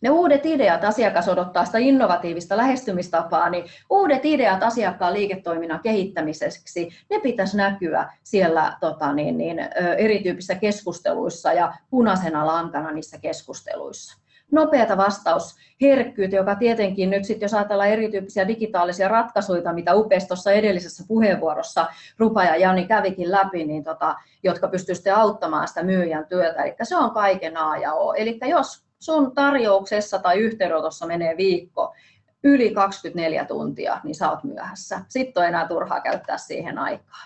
[0.00, 7.20] ne uudet ideat, asiakas odottaa sitä innovatiivista lähestymistapaa, niin uudet ideat asiakkaan liiketoiminnan kehittämiseksi, ne
[7.20, 9.58] pitäisi näkyä siellä tota, niin, niin,
[9.98, 14.20] erityyppisissä keskusteluissa ja punaisena lankana niissä keskusteluissa.
[14.50, 21.04] nopeata vastausherkkyyttä, joka tietenkin nyt sitten, jos ajatellaan erityyppisiä digitaalisia ratkaisuja, mitä upeasti tuossa edellisessä
[21.08, 21.86] puheenvuorossa
[22.18, 26.62] Rupa ja Jani kävikin läpi, niin tota, jotka pystyisivät auttamaan sitä myyjän työtä.
[26.62, 28.12] Eli se on kaiken A ja O.
[28.14, 31.94] Eli jos sun tarjouksessa tai yhteydenotossa menee viikko,
[32.44, 35.00] yli 24 tuntia, niin sä oot myöhässä.
[35.08, 37.24] Sitten on enää turhaa käyttää siihen aikaa.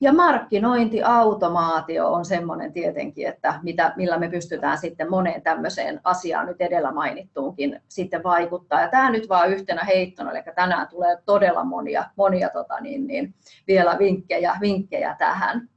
[0.00, 6.60] Ja markkinointiautomaatio on semmoinen tietenkin, että mitä, millä me pystytään sitten moneen tämmöiseen asiaan nyt
[6.60, 8.80] edellä mainittuunkin sitten vaikuttaa.
[8.80, 13.34] Ja tämä nyt vaan yhtenä heittona, eli tänään tulee todella monia, monia tota niin, niin,
[13.68, 15.68] vielä vinkkejä, vinkkejä tähän.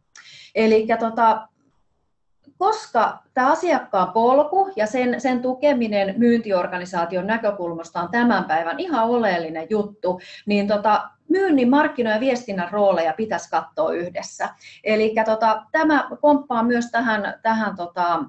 [0.56, 1.47] Eli tota,
[2.58, 9.67] koska tämä asiakkaan polku ja sen, sen tukeminen myyntiorganisaation näkökulmasta on tämän päivän ihan oleellinen
[9.70, 14.50] juttu, niin tota, myynnin, markkinoiden ja viestinnän rooleja pitäisi katsoa yhdessä.
[14.84, 18.24] Eli tota, tämä komppaa myös tähän, tähän tota,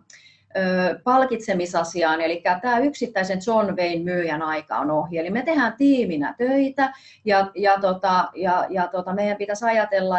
[1.04, 5.18] palkitsemisasiaan, eli tämä yksittäisen John Wayne myyjän aika on ohi.
[5.18, 6.92] Eli me tehdään tiiminä töitä
[7.24, 10.18] ja, ja, tota, ja, ja tota, meidän pitäisi ajatella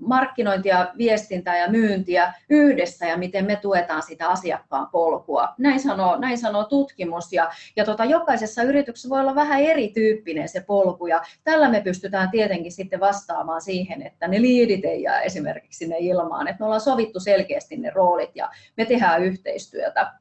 [0.00, 5.48] markkinointia, viestintää ja myyntiä yhdessä ja miten me tuetaan sitä asiakkaan polkua.
[5.58, 10.60] Näin sanoo, näin sanoo tutkimus ja, ja tota, jokaisessa yrityksessä voi olla vähän erityyppinen se
[10.66, 15.78] polku ja tällä me pystytään tietenkin sitten vastaamaan siihen, että ne liidit ei jää esimerkiksi
[15.78, 20.12] sinne ilmaan, että me ollaan sovittu selkeästi ne roolit ja me tehdään yhteistyötä.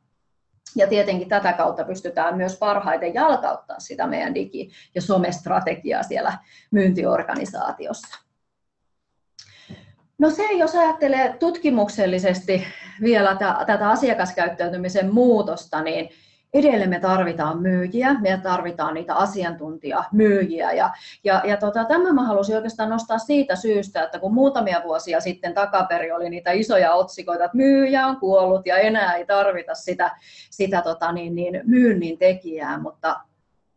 [0.76, 6.38] Ja tietenkin tätä kautta pystytään myös parhaiten jalkauttaa sitä meidän digi- ja somestrategiaa siellä
[6.72, 8.29] myyntiorganisaatiossa.
[10.19, 12.63] No se, jos ajattelee tutkimuksellisesti
[13.03, 16.10] vielä tätä asiakaskäyttäytymisen muutosta, niin
[16.53, 20.71] edelleen me tarvitaan myyjiä, me tarvitaan niitä asiantuntijamyyjiä.
[20.71, 20.89] Ja,
[21.23, 25.53] ja, ja tota, tämän mä halusin oikeastaan nostaa siitä syystä, että kun muutamia vuosia sitten
[25.53, 30.12] takaperi oli niitä isoja otsikoita, että myyjä on kuollut ja enää ei tarvita sitä,
[30.49, 33.21] sitä tota niin, niin, myynnin tekijää, mutta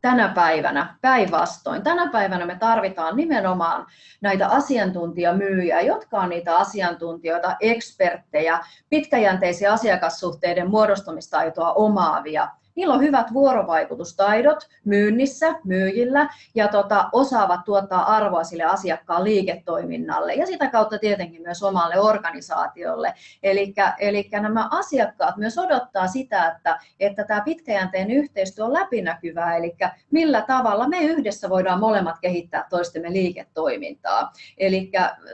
[0.03, 1.83] tänä päivänä päinvastoin.
[1.83, 3.87] Tänä päivänä me tarvitaan nimenomaan
[4.21, 14.69] näitä asiantuntijamyyjiä, jotka on niitä asiantuntijoita, eksperttejä, pitkäjänteisiä asiakassuhteiden muodostumistaitoa omaavia Niillä on hyvät vuorovaikutustaidot
[14.85, 21.63] myynnissä, myyjillä ja tota, osaavat tuottaa arvoa sille asiakkaan liiketoiminnalle ja sitä kautta tietenkin myös
[21.63, 23.15] omalle organisaatiolle.
[23.43, 29.77] Eli nämä asiakkaat myös odottaa sitä, että, että tämä pitkäjänteinen yhteistyö on läpinäkyvää, eli
[30.11, 34.33] millä tavalla me yhdessä voidaan molemmat kehittää toistemme liiketoimintaa.
[34.59, 34.91] Eli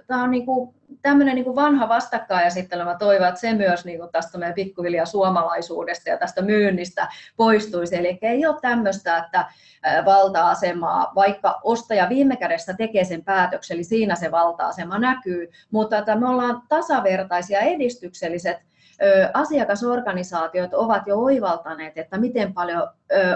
[0.06, 4.12] tämä on niin kuin tämmöinen niin vanha vastakkainasettelu, mä toivon, että se myös niin kuin
[4.12, 7.96] tästä meidän pikkuhiljaa suomalaisuudesta ja tästä myynnistä poistuisi.
[7.96, 9.46] Eli ei ole tämmöistä, että
[10.04, 16.16] valta-asemaa, vaikka ostaja viime kädessä tekee sen päätöksen, eli siinä se valta-asema näkyy, mutta että
[16.16, 18.56] me ollaan tasavertaisia edistykselliset
[19.34, 22.88] asiakasorganisaatiot ovat jo oivaltaneet, että miten paljon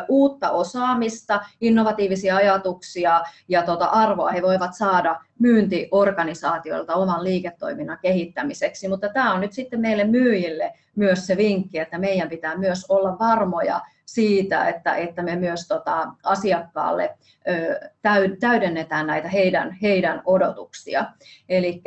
[0.08, 8.88] uutta osaamista, innovatiivisia ajatuksia ja tuota arvoa he voivat saada myyntiorganisaatioilta oman liiketoiminnan kehittämiseksi.
[8.88, 13.18] Mutta tämä on nyt sitten meille myyjille myös se vinkki, että meidän pitää myös olla
[13.18, 17.18] varmoja siitä, että, että me myös tota, asiakkaalle
[18.40, 21.04] täydennetään näitä heidän, heidän odotuksia.
[21.48, 21.82] Eli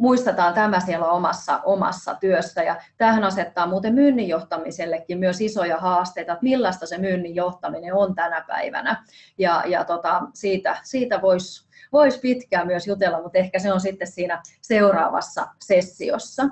[0.00, 2.62] muistetaan tämä siellä omassa, omassa työssä.
[2.62, 8.14] Ja tähän asettaa muuten myynnin johtamisellekin myös isoja haasteita, että millaista se myynnin johtaminen on
[8.14, 9.04] tänä päivänä.
[9.38, 14.08] Ja, ja tota, siitä, siitä voisi vois pitkään myös jutella, mutta ehkä se on sitten
[14.08, 16.48] siinä seuraavassa sessiossa.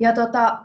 [0.00, 0.58] Ja tota,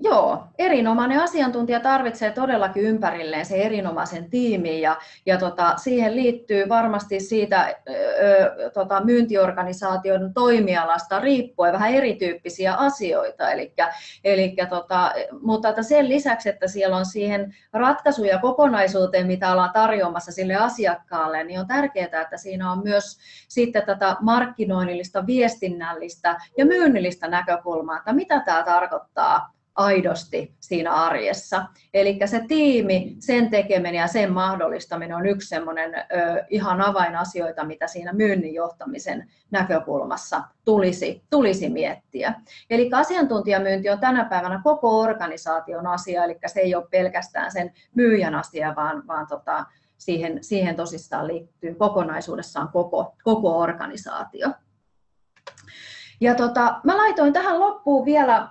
[0.00, 7.20] Joo, erinomainen asiantuntija tarvitsee todellakin ympärilleen se erinomaisen tiimin ja, ja tota, siihen liittyy varmasti
[7.20, 13.50] siitä ö, tota, myyntiorganisaation toimialasta riippuen vähän erityyppisiä asioita.
[13.50, 19.72] Elikkä, elikkä, tota, mutta että sen lisäksi, että siellä on siihen ratkaisuja kokonaisuuteen, mitä ollaan
[19.72, 26.66] tarjoamassa sille asiakkaalle, niin on tärkeää, että siinä on myös sitten tätä markkinoinnillista, viestinnällistä ja
[26.66, 31.66] myynnillistä näkökulmaa, että mitä tämä tarkoittaa aidosti siinä arjessa.
[31.94, 35.92] Eli se tiimi, sen tekeminen ja sen mahdollistaminen on yksi semmoinen
[36.50, 42.34] ihan avainasioita, mitä siinä myynnin johtamisen näkökulmassa tulisi, tulisi miettiä.
[42.70, 48.34] Eli asiantuntijamyynti on tänä päivänä koko organisaation asia, eli se ei ole pelkästään sen myyjän
[48.34, 49.64] asia, vaan, vaan tota,
[49.98, 54.48] siihen, siihen tosissaan liittyy kokonaisuudessaan koko, koko organisaatio.
[56.20, 58.48] Ja tota, mä laitoin tähän loppuun vielä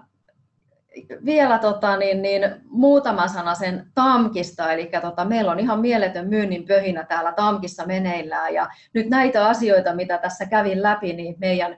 [1.25, 6.65] vielä tota, niin, niin, muutama sana sen TAMKista, eli tota, meillä on ihan mieletön myynnin
[6.67, 11.77] pöhinä täällä TAMKissa meneillään, ja nyt näitä asioita, mitä tässä kävin läpi, niin meidän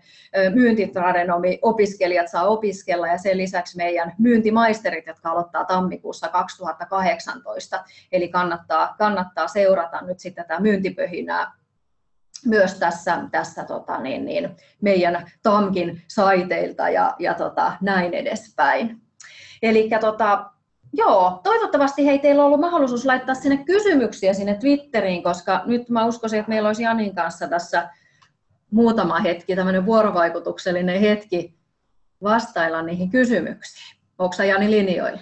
[0.53, 8.95] myyntitradenomi opiskelijat saa opiskella, ja sen lisäksi meidän myyntimaisterit, jotka aloittaa tammikuussa 2018, eli kannattaa,
[8.97, 11.51] kannattaa seurata nyt sitten tätä myyntipöhinää
[12.45, 14.49] myös tässä, tässä tota, niin, niin,
[14.81, 19.01] meidän TAMKin saiteilta ja, ja tota, näin edespäin.
[19.61, 20.45] Eli tota,
[20.93, 26.05] joo, toivottavasti hei, teillä on ollut mahdollisuus laittaa sinne kysymyksiä sinne Twitteriin, koska nyt mä
[26.05, 27.89] uskoisin, että meillä olisi Janin kanssa tässä
[28.71, 31.57] muutama hetki, tämmöinen vuorovaikutuksellinen hetki
[32.23, 33.97] vastailla niihin kysymyksiin.
[34.19, 35.21] Onko Jani linjoilla?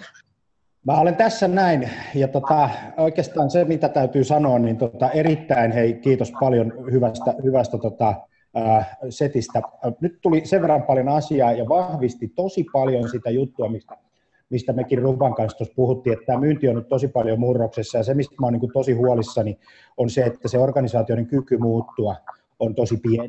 [0.86, 5.94] Mä olen tässä näin, ja tota, oikeastaan se, mitä täytyy sanoa, niin tota, erittäin hei,
[5.94, 8.14] kiitos paljon hyvästä, hyvästä tota,
[8.54, 9.62] ää, setistä.
[10.00, 13.96] Nyt tuli sen verran paljon asiaa ja vahvisti tosi paljon sitä juttua, mistä,
[14.50, 18.04] mistä mekin Ruban kanssa tuossa puhuttiin, että tämä myynti on nyt tosi paljon murroksessa, ja
[18.04, 19.58] se, mistä mä olen niin tosi huolissani,
[19.96, 22.16] on se, että se organisaatioiden kyky muuttua
[22.58, 23.28] on tosi pieni.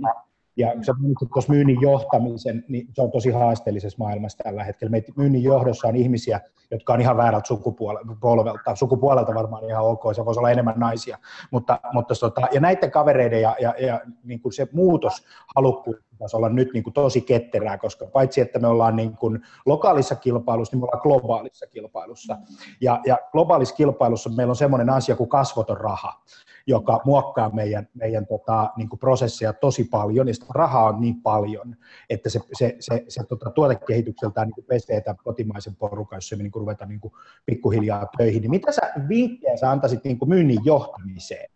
[0.58, 0.94] Ja kun sä
[1.34, 4.92] tuossa myynnin johtamisen, niin se on tosi haasteellisessa maailmassa tällä hetkellä.
[4.92, 6.42] Meitä myynnin johdossa on ihmisiä,
[6.72, 11.18] jotka on ihan väärältä sukupuolelta, sukupuolelta varmaan ihan ok, se voisi olla enemmän naisia.
[11.52, 16.38] Mutta, mutta tota, ja näiden kavereiden ja, ja, ja niin kuin se muutos halukkuus pitäisi
[16.38, 20.76] olla nyt niin kuin tosi ketterää, koska paitsi että me ollaan niin kuin lokaalissa kilpailussa,
[20.76, 22.38] niin me ollaan globaalissa kilpailussa.
[22.82, 26.22] Ja, ja globaalissa kilpailussa meillä on semmoinen asia kuin kasvoton raha
[26.68, 31.22] joka muokkaa meidän, meidän tota, niin kuin prosesseja tosi paljon, ja sitä rahaa on niin
[31.22, 31.76] paljon,
[32.10, 36.52] että se, se, se, se tota, tuotekehitykseltään niin pesee tämän kotimaisen porukan, jos se niin
[36.52, 37.14] kuin ruvetaan niin kuin
[37.46, 38.42] pikkuhiljaa töihin.
[38.42, 41.50] Niin mitä sä vinkkejä sä antaisit niin kuin myynnin johtamiseen?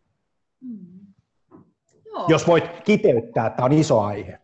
[0.65, 1.01] Hmm.
[2.27, 4.39] Jos voit kiteyttää, tämä on iso aihe.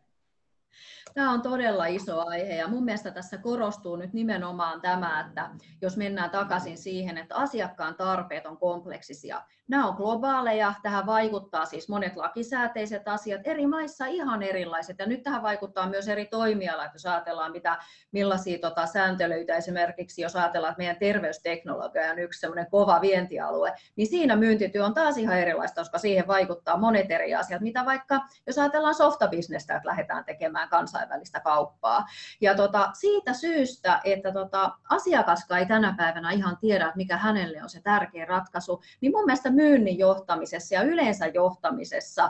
[1.14, 5.50] Tämä on todella iso aihe ja mun mielestä tässä korostuu nyt nimenomaan tämä, että
[5.82, 9.42] jos mennään takaisin siihen, että asiakkaan tarpeet on kompleksisia.
[9.68, 15.24] Nämä on globaaleja, tähän vaikuttaa siis monet lakisääteiset asiat, eri maissa ihan erilaiset ja nyt
[15.24, 17.78] tähän vaikuttaa myös eri toimialat, jos ajatellaan mitä,
[18.12, 24.08] millaisia tota, sääntelyitä esimerkiksi, jos ajatellaan, että meidän terveysteknologia on yksi semmoinen kova vientialue, niin
[24.08, 28.58] siinä myyntityö on taas ihan erilaista, koska siihen vaikuttaa monet eri asiat, mitä vaikka jos
[28.58, 32.06] ajatellaan softabisnestä, että lähdetään tekemään kansainvälistä kauppaa.
[32.42, 37.64] Ja tota, siitä syystä, että tota, asiakaskaan ei tänä päivänä ihan tiedä, että mikä hänelle
[37.64, 42.30] on se tärkeä ratkaisu, niin mun mielestä myynnin johtamisessa ja yleensä johtamisessa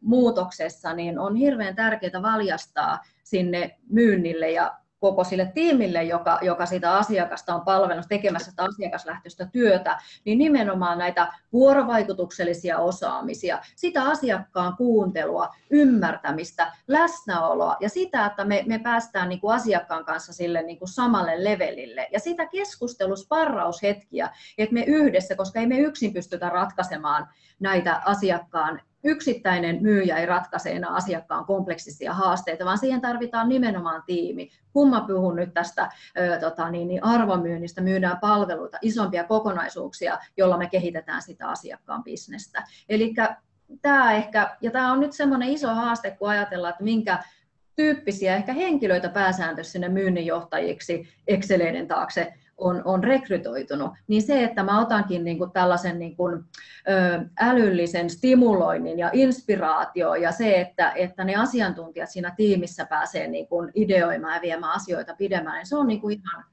[0.00, 6.92] muutoksessa niin on hirveän tärkeää valjastaa sinne myynnille ja koko sille tiimille, joka, joka sitä
[6.92, 15.48] asiakasta on palvelus tekemässä sitä asiakaslähtöistä työtä, niin nimenomaan näitä vuorovaikutuksellisia osaamisia, sitä asiakkaan kuuntelua,
[15.70, 20.88] ymmärtämistä, läsnäoloa ja sitä, että me, me päästään niin kuin asiakkaan kanssa sille niin kuin
[20.88, 22.08] samalle levelille.
[22.12, 27.28] Ja sitä keskustelusparraushetkiä, että me yhdessä, koska ei me yksin pystytä ratkaisemaan
[27.60, 34.50] näitä asiakkaan yksittäinen myyjä ei ratkaise enää asiakkaan kompleksisia haasteita, vaan siihen tarvitaan nimenomaan tiimi.
[34.72, 40.58] Kun mä puhun nyt tästä ö, tota, niin, niin arvomyynnistä, myydään palveluita, isompia kokonaisuuksia, jolla
[40.58, 42.64] me kehitetään sitä asiakkaan bisnestä.
[42.88, 43.14] Eli
[43.82, 47.18] tämä ehkä, ja tämä on nyt semmoinen iso haaste, kun ajatellaan, että minkä
[47.76, 54.80] tyyppisiä ehkä henkilöitä pääsääntöisesti sinne myynninjohtajiksi Exceleiden taakse on, on rekrytoitunut, niin se, että mä
[54.80, 56.44] otankin niin kuin tällaisen niin kuin,
[56.88, 63.48] ö, älyllisen stimuloinnin ja inspiraatio ja se, että, että ne asiantuntijat siinä tiimissä pääsee niin
[63.48, 66.44] kuin ideoimaan ja viemään asioita pidemmään, niin se on niin kuin ihan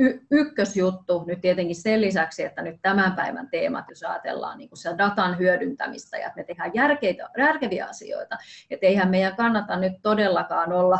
[0.00, 4.98] y- ykkösjuttu nyt tietenkin sen lisäksi, että nyt tämän päivän teemat, jos ajatellaan niin kuin
[4.98, 8.36] datan hyödyntämistä ja että me tehdään järkeitä, järkeviä asioita,
[8.70, 10.98] että eihän meidän kannata nyt todellakaan olla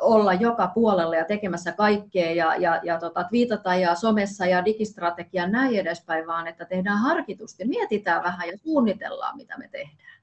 [0.00, 5.46] olla joka puolella ja tekemässä kaikkea ja, ja, ja tota, twiitata ja somessa ja digistrategia
[5.46, 10.22] näin edespäin, vaan että tehdään harkitusti, mietitään vähän ja suunnitellaan, mitä me tehdään.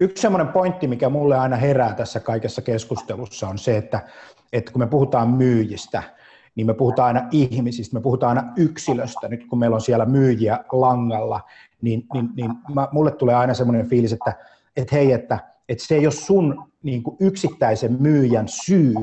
[0.00, 4.00] Yksi semmoinen pointti, mikä mulle aina herää tässä kaikessa keskustelussa on se, että,
[4.52, 6.02] että kun me puhutaan myyjistä,
[6.54, 9.28] niin me puhutaan aina ihmisistä, me puhutaan aina yksilöstä.
[9.28, 11.40] Nyt kun meillä on siellä myyjiä langalla,
[11.82, 14.34] niin, niin, niin mä, mulle tulee aina semmoinen fiilis, että,
[14.76, 15.38] että hei, että,
[15.68, 18.94] että se ei ole sun niin kuin yksittäisen myyjän syy,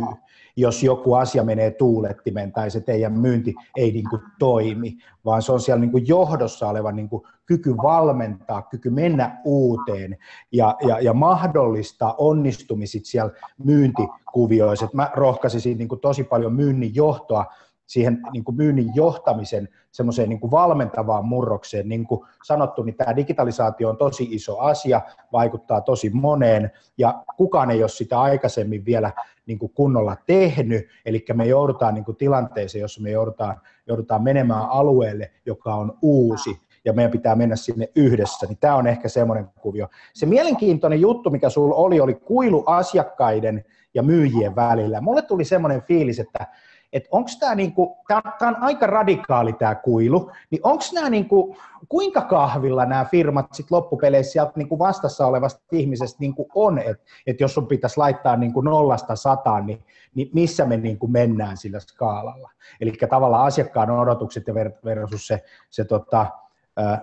[0.55, 5.51] jos joku asia menee tuulettimen tai se teidän myynti ei niin kuin toimi, vaan se
[5.51, 10.17] on siellä niin kuin johdossa oleva niin kuin kyky valmentaa, kyky mennä uuteen
[10.51, 13.31] ja, ja, ja mahdollistaa onnistumisit siellä
[13.63, 14.89] myyntikuvioissa.
[14.93, 17.45] mä rohkaisisin niin kuin tosi paljon myynnin johtoa
[17.85, 21.89] siihen niin kuin myynnin johtamisen semmoiseen niin kuin valmentavaan murrokseen.
[21.89, 27.71] Niin kuin sanottu, niin tämä digitalisaatio on tosi iso asia, vaikuttaa tosi moneen, ja kukaan
[27.71, 29.11] ei ole sitä aikaisemmin vielä
[29.45, 34.69] niin kuin kunnolla tehnyt, eli me joudutaan niin kuin tilanteeseen, jossa me joudutaan, joudutaan menemään
[34.69, 39.47] alueelle, joka on uusi, ja meidän pitää mennä sinne yhdessä, niin tämä on ehkä semmoinen
[39.61, 39.87] kuvio.
[40.13, 45.01] Se mielenkiintoinen juttu, mikä sulla oli, oli kuilu asiakkaiden ja myyjien välillä.
[45.01, 46.47] Mulle tuli semmoinen fiilis, että
[46.93, 51.57] että onko tämä niinku, on, on aika radikaali tämä kuilu, niin onko nämä niinku,
[51.89, 57.39] kuinka kahvilla nämä firmat sit loppupeleissä sieltä niinku vastassa olevasta ihmisestä niinku on, että et
[57.39, 59.83] jos sun pitäisi laittaa niinku nollasta sataan, niin,
[60.15, 62.49] niin missä me niinku mennään sillä skaalalla.
[62.81, 64.53] Eli tavallaan asiakkaan odotukset ja
[64.85, 66.27] versus se, se tota,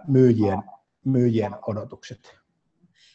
[0.06, 0.62] myyjien,
[1.04, 2.39] myyjien odotukset.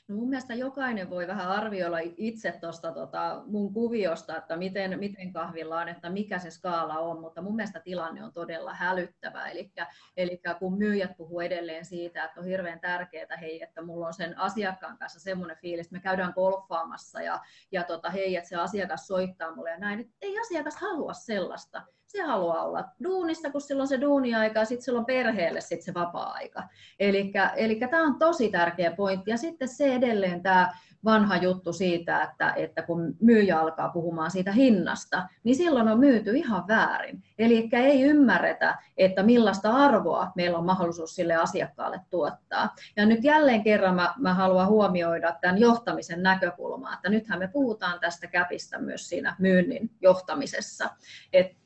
[0.08, 5.34] No mun mielestä jokainen voi vähän arvioida itse tuosta tota mun kuviosta, että miten, miten
[5.34, 9.48] kahvilla on, että mikä se skaala on, mutta mun mielestä tilanne on todella hälyttävä.
[9.48, 9.72] Eli,
[10.18, 14.40] eli kun myyjät puhuu edelleen siitä, että on hirveän tärkeää, hei, että mulla on sen
[14.40, 17.40] asiakkaan kanssa semmoinen fiilis, että me käydään golfaamassa ja,
[17.72, 21.82] ja tota, hei, että se asiakas soittaa mulle ja näin, että ei asiakas halua sellaista
[22.16, 26.64] se haluaa olla duunissa, kun silloin se duuniaika ja sitten silloin perheelle sit se vapaa-aika.
[27.00, 29.32] Eli tämä on tosi tärkeä pointti.
[29.32, 30.72] Ja sitten se edelleen tämä
[31.06, 36.38] vanha juttu siitä, että, että kun myyjä alkaa puhumaan siitä hinnasta, niin silloin on myyty
[36.38, 37.24] ihan väärin.
[37.40, 42.76] Eli ei ymmärretä, että millaista arvoa meillä on mahdollisuus sille asiakkaalle tuottaa.
[42.96, 48.00] Ja nyt jälleen kerran mä, mä haluan huomioida tämän johtamisen näkökulmaa, että nythän me puhutaan
[48.00, 50.90] tästä käpistä myös siinä myynnin johtamisessa.
[51.34, 51.65] Että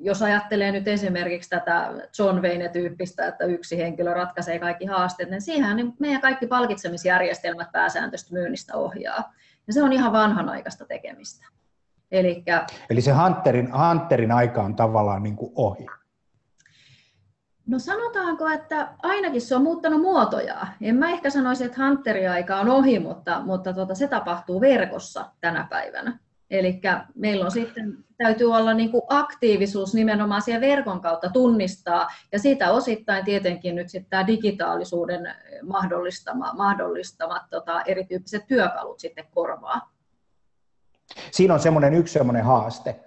[0.00, 5.76] jos ajattelee nyt esimerkiksi tätä John Wayne-tyyppistä, että yksi henkilö ratkaisee kaikki haasteet, niin siihen
[5.76, 9.32] niin meidän kaikki palkitsemisjärjestelmät pääsääntöistä myynnistä ohjaa.
[9.66, 11.46] Ja se on ihan vanhanaikaista tekemistä.
[12.10, 15.86] Elikkä, Eli se Hunterin, Hunterin aika on tavallaan niin kuin ohi.
[17.66, 20.66] No sanotaanko, että ainakin se on muuttanut muotoja.
[20.80, 25.30] En mä ehkä sanoisi, että Hunterin aika on ohi, mutta, mutta tota, se tapahtuu verkossa
[25.40, 26.18] tänä päivänä.
[26.50, 26.80] Eli
[27.14, 32.72] meillä on sitten, täytyy olla niin kuin aktiivisuus nimenomaan siellä verkon kautta tunnistaa, ja siitä
[32.72, 39.92] osittain tietenkin nyt sitten tämä digitaalisuuden mahdollistama, mahdollistamat tota, erityyppiset työkalut sitten korvaa.
[41.30, 43.00] Siinä on semmoinen yksi semmoinen haaste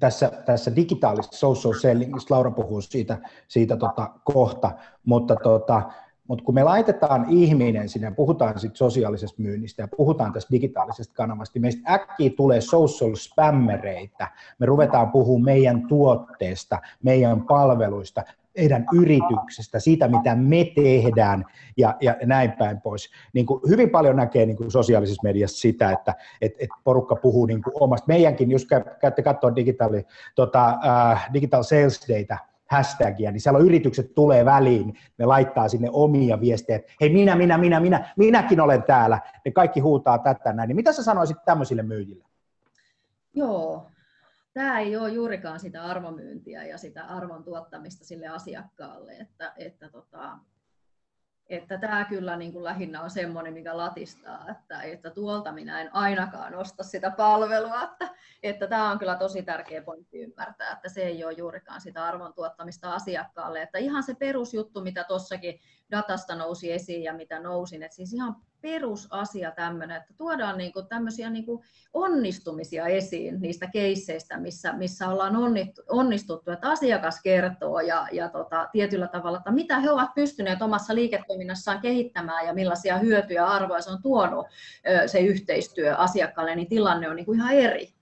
[0.00, 3.18] tässä, tässä digitaalisessa social sellingissa, Laura puhuu siitä,
[3.48, 4.70] siitä tota, kohta,
[5.04, 5.82] mutta tota,
[6.28, 11.52] mutta kun me laitetaan ihminen sinne, puhutaan sitten sosiaalisesta myynnistä ja puhutaan tästä digitaalisesta kanavasta,
[11.54, 14.28] niin meistä äkkiä tulee social spammereita.
[14.58, 18.22] Me ruvetaan puhumaan meidän tuotteesta, meidän palveluista,
[18.58, 21.44] meidän yrityksestä, siitä mitä me tehdään
[21.76, 23.10] ja, ja näin päin pois.
[23.32, 27.46] Niin kuin hyvin paljon näkee niin kuin sosiaalisessa mediassa sitä, että et, et porukka puhuu
[27.46, 28.04] niin kuin omasta.
[28.08, 28.66] Meidänkin, jos
[29.00, 34.98] käytte katsoa digitaali, tota, uh, digital sales data, hashtagia, niin siellä on yritykset tulee väliin,
[35.18, 39.50] ne laittaa sinne omia viestejä, että hei minä, minä, minä, minä, minäkin olen täällä, ne
[39.50, 42.24] kaikki huutaa tätä näin, niin mitä sä sanoisit tämmöisille myyjille?
[43.34, 43.90] Joo,
[44.54, 50.38] tämä ei ole juurikaan sitä arvomyyntiä ja sitä arvon tuottamista sille asiakkaalle, että, että tota,
[51.46, 55.94] että tämä kyllä niin kuin lähinnä on semmoinen, mikä latistaa, että, että tuolta minä en
[55.94, 58.08] ainakaan osta sitä palvelua, että,
[58.42, 62.34] että tämä on kyllä tosi tärkeä pointti ymmärtää, että se ei ole juurikaan sitä arvon
[62.34, 65.60] tuottamista asiakkaalle, että ihan se perusjuttu, mitä tuossakin
[65.90, 70.86] datasta nousi esiin ja mitä nousin, että siis ihan perusasia tämmöinen, että tuodaan niin kuin
[70.86, 71.64] tämmöisiä niin kuin
[71.94, 75.36] onnistumisia esiin niistä keisseistä, missä, missä ollaan
[75.88, 80.94] onnistuttu, että asiakas kertoo ja, ja tota, tietyllä tavalla, että mitä he ovat pystyneet omassa
[80.94, 84.46] liiketoiminnassaan kehittämään ja millaisia hyötyjä ja arvoja se on tuonut
[85.06, 87.93] se yhteistyö asiakkaalle, niin tilanne on niin kuin ihan eri.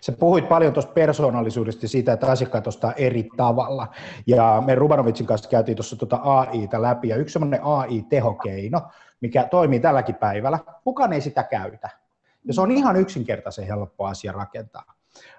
[0.00, 3.86] Sä puhuit paljon tuosta persoonallisuudesta siitä, että asiakkaat ostaa eri tavalla.
[4.26, 8.80] Ja me Rubanovitsin kanssa käytiin tuossa tuota AIta läpi, ja yksi semmoinen AI-tehokeino,
[9.20, 11.90] mikä toimii tälläkin päivällä, kukaan ei sitä käytä.
[12.44, 14.94] Ja se on ihan yksinkertaisen helppo asia rakentaa.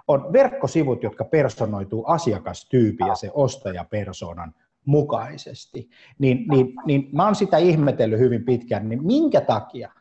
[0.07, 4.53] On verkkosivut, jotka personoituu asiakastyypin ja se ostajapersonan
[4.85, 5.89] mukaisesti.
[6.19, 9.91] Niin, niin, niin mä oon sitä ihmetellyt hyvin pitkään, niin minkä takia,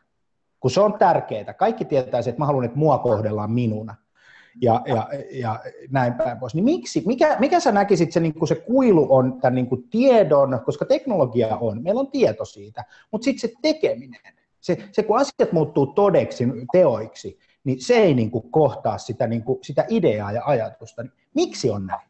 [0.59, 3.95] kun se on tärkeää, kaikki tietää että mä haluan, että mua kohdellaan minuna,
[4.61, 5.59] ja, ja, ja
[5.91, 6.55] näin päin pois.
[6.55, 10.61] Niin miksi, mikä, mikä sä näkisit, se, niin se kuilu on tämän niin kuin tiedon,
[10.65, 14.21] koska teknologia on, meillä on tieto siitä, mutta sitten se tekeminen,
[14.59, 19.43] se, se kun asiat muuttuu todeksi, teoiksi, niin se ei niin kuin kohtaa sitä, niin
[19.43, 21.05] kuin, sitä ideaa ja ajatusta.
[21.33, 22.07] Miksi on näin?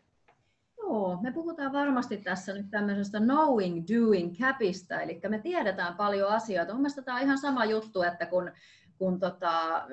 [0.77, 6.73] Joo, me puhutaan varmasti tässä nyt tämmöisestä knowing, doing capista, eli me tiedetään paljon asioita.
[6.73, 8.51] Mielestäni tämä on ihan sama juttu, että kun
[8.97, 9.83] kun tota,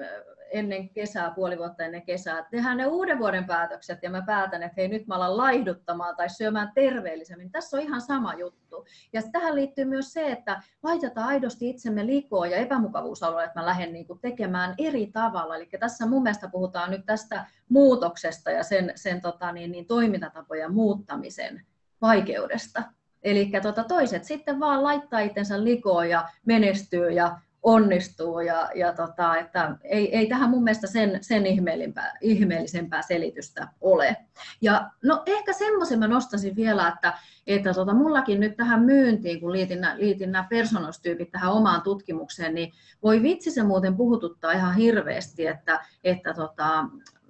[0.53, 4.74] ennen kesää, puoli vuotta ennen kesää, tehdään ne uuden vuoden päätökset ja mä päätän, että
[4.76, 7.50] hei nyt mä alan laihduttamaan tai syömään terveellisemmin.
[7.50, 8.86] Tässä on ihan sama juttu.
[9.12, 14.07] Ja tähän liittyy myös se, että laitetaan aidosti itsemme likoon ja epämukavuusalueet mä lähden niin
[14.20, 15.57] tekemään eri tavalla.
[15.57, 20.74] Eli tässä mun mielestä puhutaan nyt tästä muutoksesta ja sen, sen tota, niin, niin, toimintatapojen
[20.74, 21.66] muuttamisen
[22.00, 22.82] vaikeudesta.
[23.22, 29.36] Eli tota, toiset sitten vaan laittaa itsensä likoon ja menestyy ja onnistuu ja, ja tota,
[29.36, 34.16] että ei, ei tähän mun mielestä sen, sen ihmeellisempää, ihmeellisempää selitystä ole.
[34.60, 39.52] Ja no ehkä semmoisen mä nostasin vielä, että, että tota, mullakin nyt tähän myyntiin, kun
[39.52, 45.46] liitin, liitin nämä personostyypit tähän omaan tutkimukseen, niin voi vitsi se muuten puhututtaa ihan hirveästi,
[45.46, 46.84] että, että tota,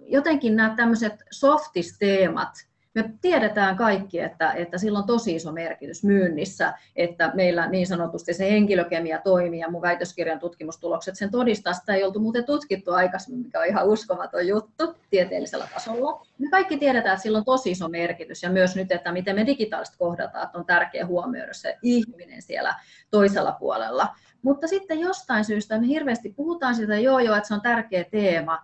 [0.07, 6.74] jotenkin nämä tämmöiset softisteemat, me tiedetään kaikki, että, että sillä on tosi iso merkitys myynnissä,
[6.97, 11.72] että meillä niin sanotusti se henkilökemia toimii ja mun väitöskirjan tutkimustulokset sen todistaa.
[11.72, 16.26] Sitä ei oltu muuten tutkittu aikaisemmin, mikä on ihan uskomaton juttu tieteellisellä tasolla.
[16.38, 19.47] Me kaikki tiedetään, että sillä on tosi iso merkitys ja myös nyt, että miten me
[19.47, 22.74] digitaalisesti kohdataan, että on tärkeää huomioida se ihminen siellä
[23.11, 24.09] toisella puolella.
[24.43, 28.59] Mutta sitten jostain syystä me hirveästi puhutaan siitä, joo joo, että se on tärkeä teema,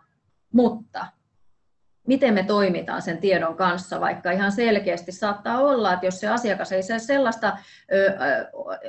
[0.52, 1.06] mutta
[2.08, 6.72] miten me toimitaan sen tiedon kanssa, vaikka ihan selkeästi saattaa olla, että jos se asiakas
[6.72, 7.58] ei saa sellaista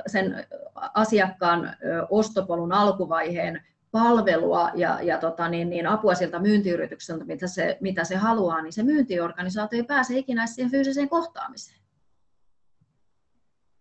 [0.08, 0.46] sen
[0.94, 1.76] asiakkaan
[2.10, 8.16] ostopolun alkuvaiheen palvelua ja, ja tota, niin, niin apua sieltä myyntiyritykseltä, mitä se, mitä se
[8.16, 11.80] haluaa, niin se myyntiorganisaatio ei pääse ikinä siihen fyysiseen kohtaamiseen.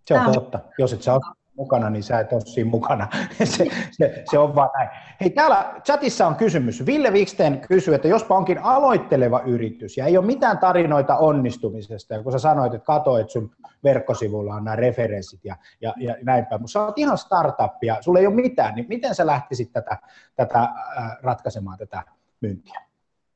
[0.07, 0.61] Se on totta.
[0.79, 1.21] Jos et ole
[1.59, 3.09] mukana, niin sä et ole siinä mukana.
[3.45, 4.89] se, se, se on vaan näin.
[5.21, 6.87] Hei, täällä chatissa on kysymys.
[6.87, 12.23] Ville Viksten kysyy, että jospa onkin aloitteleva yritys ja ei ole mitään tarinoita onnistumisesta, ja
[12.23, 13.51] kun sä sanoit, että katoit sun
[13.85, 17.97] verkkosivulla on nämä referenssit ja, ja, ja näin päin, mutta sä oot ihan startup ja
[18.01, 19.99] sulla ei ole mitään, niin miten sä lähtisit tätä,
[20.37, 22.03] tätä äh, ratkaisemaan tätä
[22.41, 22.88] myyntiä?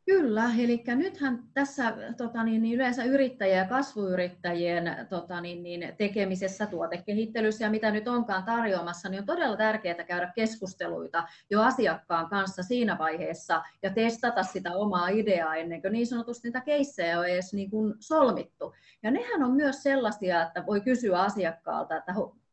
[0.04, 6.66] Kyllä, eli nythän tässä tota niin, niin yleensä yrittäjien ja kasvuyrittäjien tota niin, niin, tekemisessä,
[6.66, 12.62] tuotekehittelyssä ja mitä nyt onkaan tarjoamassa, niin on todella tärkeää käydä keskusteluita jo asiakkaan kanssa
[12.62, 17.54] siinä vaiheessa ja testata sitä omaa ideaa ennen kuin niin sanotusti niitä keissejä on edes
[17.54, 18.74] niin kuin solmittu.
[19.02, 22.12] Ja nehän on myös sellaisia, että voi kysyä asiakkaalta, että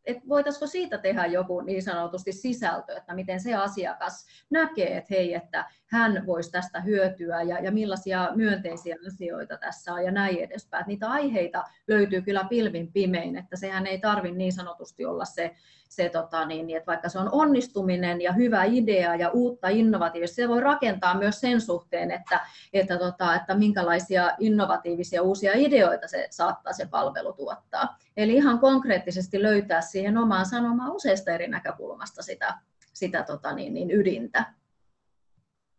[0.09, 5.33] että voitaisiko siitä tehdä joku niin sanotusti sisältö, että miten se asiakas näkee, että hei,
[5.33, 10.81] että hän voisi tästä hyötyä ja, ja millaisia myönteisiä asioita tässä on ja näin edespäin.
[10.81, 15.55] Että niitä aiheita löytyy kyllä pilvin pimein, että sehän ei tarvitse niin sanotusti olla se,
[15.89, 20.35] se tota, niin, niin, että vaikka se on onnistuminen ja hyvä idea ja uutta innovatiivista,
[20.35, 22.39] se voi rakentaa myös sen suhteen, että,
[22.73, 27.97] että, tota, että minkälaisia innovatiivisia uusia ideoita se saattaa se palvelu tuottaa.
[28.19, 32.53] Eli ihan konkreettisesti löytää siihen omaan sanomaan useista eri näkökulmasta sitä,
[32.93, 34.53] sitä tota, niin, niin ydintä.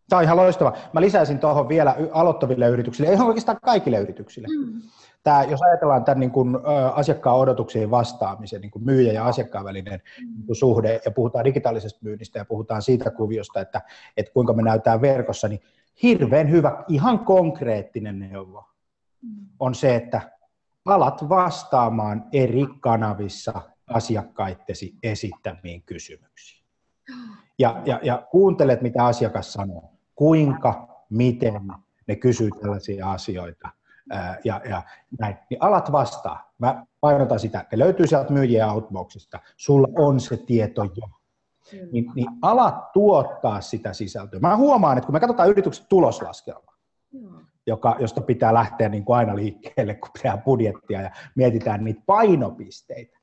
[0.09, 0.77] Tämä on ihan loistava.
[0.93, 4.49] Mä lisäisin tuohon vielä aloittaville yrityksille, ei oikeastaan kaikille yrityksille.
[4.49, 4.83] Mm.
[5.23, 6.59] Tämä, jos ajatellaan tämän niin kuin,
[6.95, 10.35] asiakkaan odotuksiin vastaamisen, niin kuin myyjä ja asiakkaan välinen mm.
[10.35, 13.81] niin kuin suhde, ja puhutaan digitaalisesta myynnistä ja puhutaan siitä kuviosta, että,
[14.17, 15.61] että kuinka me näytään verkossa, niin
[16.03, 18.65] hirveän hyvä, ihan konkreettinen neuvo
[19.23, 19.47] mm.
[19.59, 20.40] on se, että
[20.85, 26.65] alat vastaamaan eri kanavissa asiakkaittesi esittämiin kysymyksiin.
[27.59, 31.55] Ja, ja, ja kuuntelet, mitä asiakas sanoo kuinka, miten
[32.07, 33.69] ne kysyy tällaisia asioita
[34.45, 34.83] ja, ja
[35.21, 36.53] näin, niin alat vastaa.
[36.59, 41.09] Mä painotan sitä, ne löytyy sieltä myyjien outboxista, sulla on se tieto jo.
[41.93, 44.41] Niin, niin alat tuottaa sitä sisältöä.
[44.41, 46.75] Mä huomaan, että kun me katsotaan yrityksen tuloslaskelmaa,
[47.71, 53.19] joka, josta pitää lähteä niin kuin aina liikkeelle, kun tehdään budjettia ja mietitään niitä painopisteitä,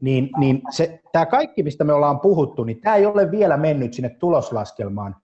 [0.00, 3.94] niin, niin se, tämä kaikki, mistä me ollaan puhuttu, niin tämä ei ole vielä mennyt
[3.94, 5.16] sinne tuloslaskelmaan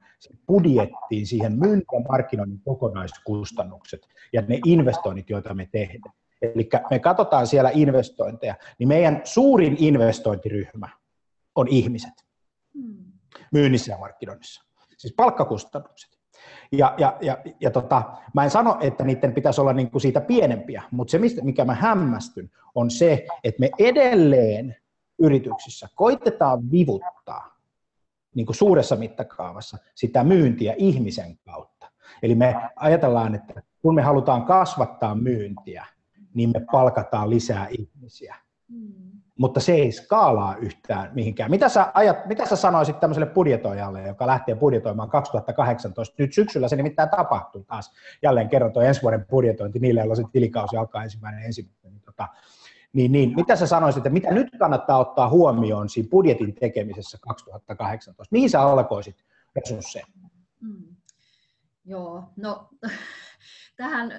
[0.46, 6.14] budjettiin, siihen myynnin ja markkinoinnin kokonaiskustannukset ja ne investoinnit, joita me tehdään.
[6.42, 10.88] Eli me katsotaan siellä investointeja, niin meidän suurin investointiryhmä
[11.54, 12.26] on ihmiset
[12.74, 13.04] hmm.
[13.52, 14.64] myynnissä ja markkinoinnissa,
[14.96, 16.19] siis palkkakustannukset.
[16.72, 18.02] Ja, ja, ja, ja tota,
[18.34, 22.50] mä en sano, että niiden pitäisi olla niinku siitä pienempiä, mutta se, mikä mä hämmästyn,
[22.74, 24.76] on se, että me edelleen
[25.18, 27.56] yrityksissä koitetaan vivuttaa
[28.34, 31.90] niin kuin suuressa mittakaavassa sitä myyntiä ihmisen kautta.
[32.22, 35.86] Eli me ajatellaan, että kun me halutaan kasvattaa myyntiä,
[36.34, 38.36] niin me palkataan lisää ihmisiä.
[38.68, 39.19] Mm.
[39.40, 41.50] Mutta se ei skaalaa yhtään mihinkään.
[41.50, 46.14] Mitä sä, ajat, mitä sä sanoisit tämmöiselle budjetoijalle, joka lähtee budjetoimaan 2018?
[46.18, 47.92] Nyt syksyllä se nimittäin tapahtuu taas.
[48.22, 51.92] Jälleen kerran tuo ensi vuoden budjetointi niille, joilla se tilikausi alkaa ensimmäinen ensimmäinen.
[51.92, 52.28] Niin tota,
[52.92, 58.32] niin, niin, mitä sä sanoisit, että mitä nyt kannattaa ottaa huomioon siinä budjetin tekemisessä 2018?
[58.32, 59.24] Mihin sä alkoisit
[59.56, 60.06] resursseja.
[60.60, 60.96] Mm.
[61.84, 62.68] Joo, no
[63.80, 64.12] tähän,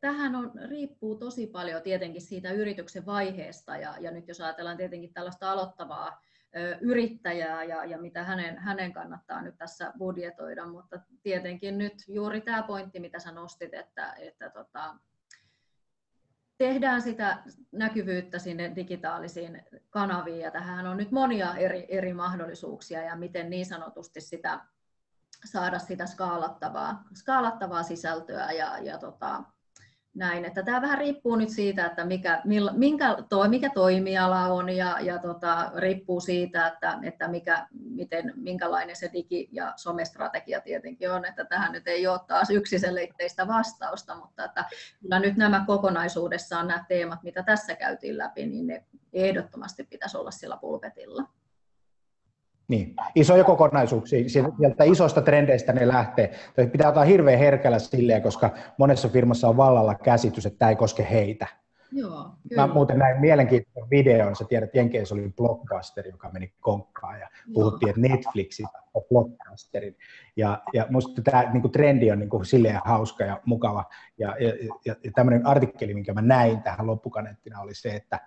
[0.00, 5.14] tähän on, riippuu tosi paljon tietenkin siitä yrityksen vaiheesta ja, ja nyt jos ajatellaan tietenkin
[5.14, 6.22] tällaista aloittavaa
[6.56, 12.40] ö, yrittäjää ja, ja mitä hänen, hänen kannattaa nyt tässä budjetoida, mutta tietenkin nyt juuri
[12.40, 14.96] tämä pointti, mitä sä nostit, että, että tota,
[16.58, 17.42] tehdään sitä
[17.72, 23.66] näkyvyyttä sinne digitaalisiin kanaviin ja tähän on nyt monia eri, eri mahdollisuuksia ja miten niin
[23.66, 24.60] sanotusti sitä
[25.44, 29.42] saada sitä skaalattavaa, skaalattavaa sisältöä ja, ja tota,
[30.14, 30.44] näin.
[30.44, 35.00] Että tämä vähän riippuu nyt siitä, että mikä, millä, minkä, toi, mikä toimiala on ja,
[35.00, 41.24] ja tota, riippuu siitä, että, että mikä, miten, minkälainen se digi- ja somestrategia tietenkin on.
[41.24, 44.64] Että tähän nyt ei ole taas yksiselitteistä vastausta, mutta että
[45.00, 50.30] kyllä nyt nämä kokonaisuudessaan nämä teemat, mitä tässä käytiin läpi, niin ne ehdottomasti pitäisi olla
[50.30, 51.28] sillä pulpetilla.
[52.72, 56.34] Niin, isoja kokonaisuuksia, sieltä isoista trendeistä ne lähtee.
[56.72, 61.06] Pitää ottaa hirveän herkällä silleen, koska monessa firmassa on vallalla käsitys, että tämä ei koske
[61.10, 61.46] heitä.
[61.90, 62.66] Joo, kyllä.
[62.66, 67.90] Mä muuten näin mielenkiintoisen videon, sä tiedät, Jenkeissä oli Blockbuster, joka meni konkkaan ja puhuttiin,
[67.90, 68.60] että Netflix
[68.94, 69.96] on Blockbusterin.
[70.36, 73.84] Ja, ja musta tämä niin kuin trendi on niin kuin silleen hauska ja mukava.
[74.18, 74.52] Ja, ja,
[74.84, 78.20] ja, ja tämmöinen artikkeli, minkä mä näin tähän loppukaneettina oli se, että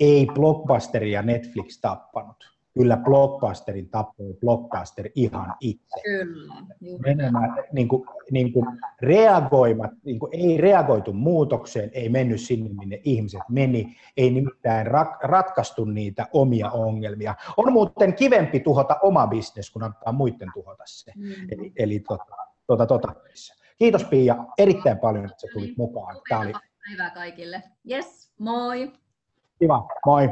[0.00, 6.00] ei Blockbusteria Netflix tappanut kyllä Blockbusterin tappoi Blockbuster ihan itse.
[6.02, 6.54] Kyllä.
[6.98, 8.66] Menemään, niin kuin, niin kuin
[9.02, 15.24] reagoimat, niin kuin ei reagoitu muutokseen, ei mennyt sinne, minne ihmiset meni, ei nimittäin rak,
[15.24, 17.34] ratkaistu niitä omia ongelmia.
[17.56, 21.12] On muuten kivempi tuhota oma bisnes, kun antaa muiden tuhota se.
[21.16, 21.32] Mm.
[21.50, 23.14] Eli, eli tota, tota, tota.
[23.78, 26.16] Kiitos Pia erittäin paljon, että sä tulit mukaan.
[26.28, 26.52] Tämä oli...
[26.88, 27.62] Päivää kaikille.
[27.90, 28.92] Yes, moi!
[29.58, 30.28] Kiva, moi!